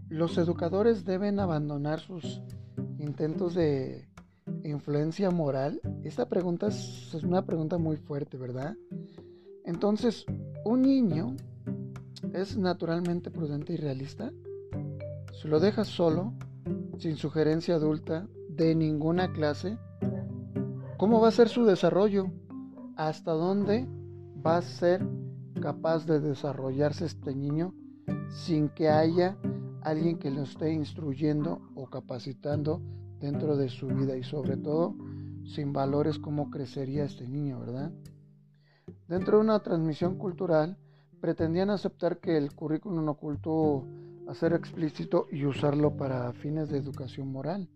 los 0.09 0.39
educadores 0.39 1.05
deben 1.05 1.39
abandonar 1.41 2.01
sus 2.01 2.43
intentos 2.99 3.55
de 3.55 4.09
influencia 4.65 5.31
moral. 5.31 5.81
Esta 6.05 6.29
pregunta 6.29 6.69
es 6.69 7.15
una 7.23 7.45
pregunta 7.45 7.79
muy 7.79 7.97
fuerte, 7.97 8.37
¿verdad? 8.37 8.77
Entonces, 9.65 10.25
¿un 10.65 10.83
niño 10.83 11.37
es 12.33 12.57
naturalmente 12.57 13.31
prudente 13.31 13.75
y 13.75 13.77
realista? 13.77 14.33
Si 15.41 15.49
lo 15.49 15.61
dejas 15.61 15.89
solo, 15.89 16.33
sin 16.99 17.17
sugerencia 17.17 17.77
adulta, 17.77 18.29
de 18.49 18.75
ninguna 18.75 19.33
clase, 19.33 19.79
¿cómo 20.99 21.21
va 21.21 21.29
a 21.29 21.33
ser 21.33 21.49
su 21.49 21.65
desarrollo? 21.65 22.31
¿Hasta 22.97 23.33
dónde 23.33 23.89
va 24.45 24.59
a 24.59 24.63
ser 24.63 25.07
capaz 25.61 26.07
de 26.07 26.21
desarrollarse 26.21 27.07
este 27.07 27.35
niño 27.35 27.75
sin 28.29 28.69
que 28.69 28.89
haya 28.89 29.37
alguien 29.83 30.19
que 30.19 30.31
lo 30.31 30.43
esté 30.43 30.73
instruyendo 30.73 31.61
o 31.75 31.87
capacitando 31.87 32.83
dentro 33.21 33.57
de 33.57 33.69
su 33.69 33.87
vida 33.89 34.17
y 34.17 34.23
sobre 34.23 34.57
todo 34.57 34.95
sin 35.45 35.73
valores 35.73 36.19
cómo 36.19 36.51
crecería 36.51 37.05
este 37.05 37.29
niño, 37.29 37.61
¿verdad? 37.61 37.93
Dentro 39.09 39.39
de 39.39 39.45
una 39.45 39.61
transmisión 39.61 40.17
cultural 40.17 40.79
pretendían 41.21 41.71
aceptar 41.71 42.19
que 42.19 42.37
el 42.37 42.55
currículum 42.55 43.09
oculto 43.09 43.85
a 44.29 44.35
ser 44.35 44.53
explícito 44.53 45.27
y 45.31 45.45
usarlo 45.45 45.97
para 45.97 46.33
fines 46.33 46.69
de 46.69 46.79
educación 46.79 47.31
moral. 47.33 47.69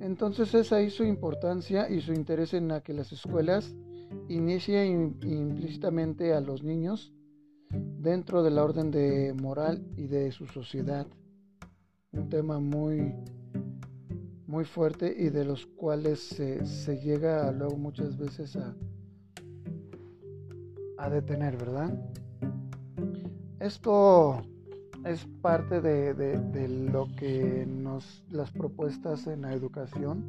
Entonces 0.00 0.54
es 0.54 0.72
ahí 0.72 0.90
su 0.90 1.04
importancia 1.04 1.88
y 1.88 2.00
su 2.00 2.12
interés 2.12 2.54
en 2.54 2.80
que 2.84 2.92
las 2.92 3.12
escuelas 3.12 3.74
inicien 4.28 5.16
implícitamente 5.22 6.34
a 6.34 6.40
los 6.40 6.62
niños 6.62 7.12
dentro 7.70 8.42
de 8.42 8.50
la 8.50 8.62
orden 8.62 8.90
de 8.90 9.34
moral 9.34 9.84
y 9.96 10.06
de 10.06 10.30
su 10.32 10.46
sociedad. 10.46 11.06
Un 12.12 12.28
tema 12.28 12.58
muy 12.60 13.14
muy 14.46 14.64
fuerte 14.64 15.14
y 15.16 15.30
de 15.30 15.44
los 15.44 15.66
cuales 15.66 16.20
se, 16.20 17.00
llega 17.00 17.50
luego 17.52 17.76
muchas 17.76 18.16
veces 18.16 18.56
a, 18.56 18.74
a 20.98 21.10
detener, 21.10 21.56
¿verdad? 21.56 21.92
Esto 23.58 24.42
es 25.04 25.26
parte 25.40 25.80
de, 25.80 26.68
lo 26.90 27.06
que 27.16 27.64
nos 27.66 28.24
las 28.30 28.50
propuestas 28.50 29.26
en 29.26 29.42
la 29.42 29.52
educación 29.52 30.24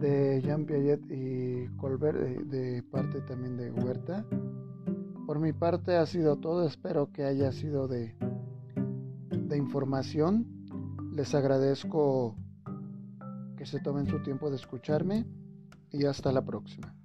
de 0.00 0.40
Jean 0.42 0.66
Piaget 0.66 1.00
y 1.10 1.68
Colbert 1.76 2.18
de, 2.18 2.82
parte 2.82 3.20
también 3.20 3.56
de 3.56 3.70
Huerta 3.70 4.24
por 5.26 5.38
mi 5.38 5.52
parte 5.52 5.96
ha 5.96 6.06
sido 6.06 6.36
todo 6.36 6.66
espero 6.66 7.12
que 7.12 7.24
haya 7.24 7.52
sido 7.52 7.86
de, 7.86 8.16
de 9.30 9.56
información 9.56 10.46
les 11.12 11.34
agradezco 11.34 12.36
que 13.62 13.66
se 13.66 13.78
tomen 13.78 14.08
su 14.08 14.20
tiempo 14.20 14.50
de 14.50 14.56
escucharme 14.56 15.24
y 15.92 16.04
hasta 16.04 16.32
la 16.32 16.44
próxima. 16.44 16.96